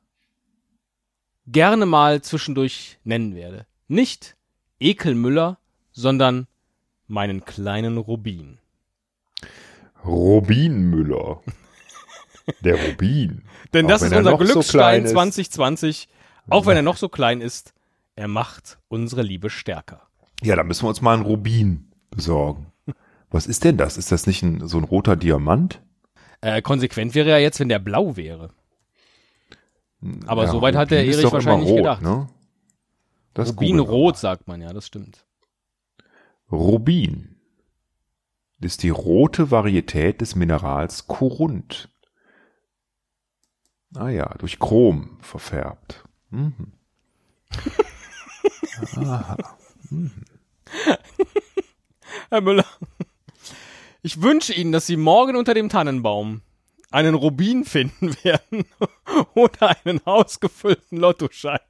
gerne 1.52 1.86
mal 1.86 2.22
zwischendurch 2.22 2.98
nennen 3.04 3.34
werde. 3.34 3.66
Nicht 3.88 4.36
Ekel 4.80 5.14
Müller, 5.14 5.58
sondern 5.92 6.46
meinen 7.06 7.44
kleinen 7.44 7.96
Rubin. 7.98 8.58
Robin 10.04 10.90
Müller. 10.90 11.40
Der 12.60 12.76
Robin. 12.86 13.42
Denn 13.74 13.86
Auch 13.86 13.90
das 13.90 14.02
ist 14.02 14.12
er 14.12 14.18
unser 14.18 14.30
so 14.30 14.36
Glücksstein 14.38 15.04
ist. 15.04 15.10
2020. 15.12 16.08
Auch 16.50 16.66
wenn 16.66 16.76
er 16.76 16.82
noch 16.82 16.96
so 16.96 17.08
klein 17.08 17.40
ist, 17.40 17.74
er 18.16 18.28
macht 18.28 18.78
unsere 18.88 19.22
Liebe 19.22 19.50
stärker. 19.50 20.02
Ja, 20.42 20.56
da 20.56 20.64
müssen 20.64 20.84
wir 20.84 20.88
uns 20.88 21.02
mal 21.02 21.14
einen 21.14 21.26
Rubin 21.26 21.90
besorgen. 22.10 22.72
Was 23.30 23.46
ist 23.46 23.64
denn 23.64 23.76
das? 23.76 23.98
Ist 23.98 24.12
das 24.12 24.26
nicht 24.26 24.42
ein, 24.42 24.66
so 24.66 24.78
ein 24.78 24.84
roter 24.84 25.16
Diamant? 25.16 25.82
Äh, 26.40 26.62
konsequent 26.62 27.14
wäre 27.14 27.28
ja 27.30 27.38
jetzt, 27.38 27.60
wenn 27.60 27.68
der 27.68 27.80
blau 27.80 28.16
wäre. 28.16 28.50
Aber 30.26 30.44
Ja, 30.44 30.50
soweit 30.50 30.76
hat 30.76 30.90
der 30.90 31.04
Erich 31.04 31.22
doch 31.22 31.32
wahrscheinlich 31.32 31.70
rot, 31.70 31.78
gedacht. 31.78 32.02
Ne? 32.02 32.28
Das 33.34 33.50
Rubin 33.50 33.76
googeln 33.76 33.88
wir 33.88 33.92
rot, 33.92 34.16
sagt 34.16 34.46
man 34.46 34.60
ja, 34.60 34.72
das 34.72 34.86
stimmt. 34.86 35.26
Rubin 36.50 37.36
ist 38.60 38.82
die 38.82 38.90
rote 38.90 39.50
Varietät 39.50 40.20
des 40.20 40.34
Minerals 40.34 41.06
Korund. 41.06 41.88
Ah 43.94 44.08
ja, 44.08 44.34
durch 44.38 44.58
Chrom 44.58 45.18
verfärbt. 45.20 46.04
Mhm. 46.30 46.72
Herr 52.30 52.40
Müller, 52.40 52.64
ich 54.02 54.22
wünsche 54.22 54.52
Ihnen, 54.52 54.72
dass 54.72 54.86
Sie 54.86 54.96
morgen 54.96 55.36
unter 55.36 55.54
dem 55.54 55.68
Tannenbaum 55.68 56.42
einen 56.90 57.14
Rubin 57.14 57.64
finden 57.64 58.16
werden 58.22 58.64
oder 59.34 59.76
einen 59.84 60.04
ausgefüllten 60.06 60.98
Lottoschein. 60.98 61.60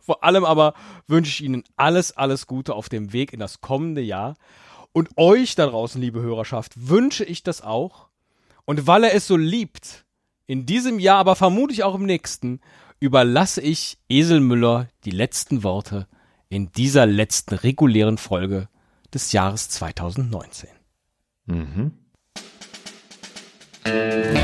Vor 0.00 0.22
allem 0.22 0.44
aber 0.44 0.74
wünsche 1.06 1.30
ich 1.30 1.42
Ihnen 1.42 1.64
alles, 1.76 2.12
alles 2.12 2.46
Gute 2.46 2.74
auf 2.74 2.88
dem 2.88 3.12
Weg 3.12 3.32
in 3.32 3.40
das 3.40 3.60
kommende 3.60 4.02
Jahr. 4.02 4.36
Und 4.92 5.10
euch 5.16 5.56
da 5.56 5.66
draußen, 5.66 6.00
liebe 6.00 6.20
Hörerschaft, 6.20 6.72
wünsche 6.88 7.24
ich 7.24 7.42
das 7.42 7.62
auch. 7.62 8.08
Und 8.64 8.86
weil 8.86 9.04
er 9.04 9.14
es 9.14 9.26
so 9.26 9.36
liebt, 9.36 10.04
in 10.46 10.66
diesem 10.66 10.98
Jahr, 10.98 11.18
aber 11.18 11.36
vermutlich 11.36 11.82
auch 11.82 11.94
im 11.94 12.06
nächsten, 12.06 12.60
überlasse 13.00 13.60
ich 13.60 13.98
Esel 14.08 14.40
Müller 14.40 14.88
die 15.04 15.10
letzten 15.10 15.62
Worte 15.62 16.06
in 16.48 16.70
dieser 16.72 17.06
letzten 17.06 17.54
regulären 17.54 18.18
Folge 18.18 18.68
des 19.12 19.32
Jahres 19.32 19.68
2019. 19.70 20.70
Mhm. 21.46 22.03
Música 23.86 24.43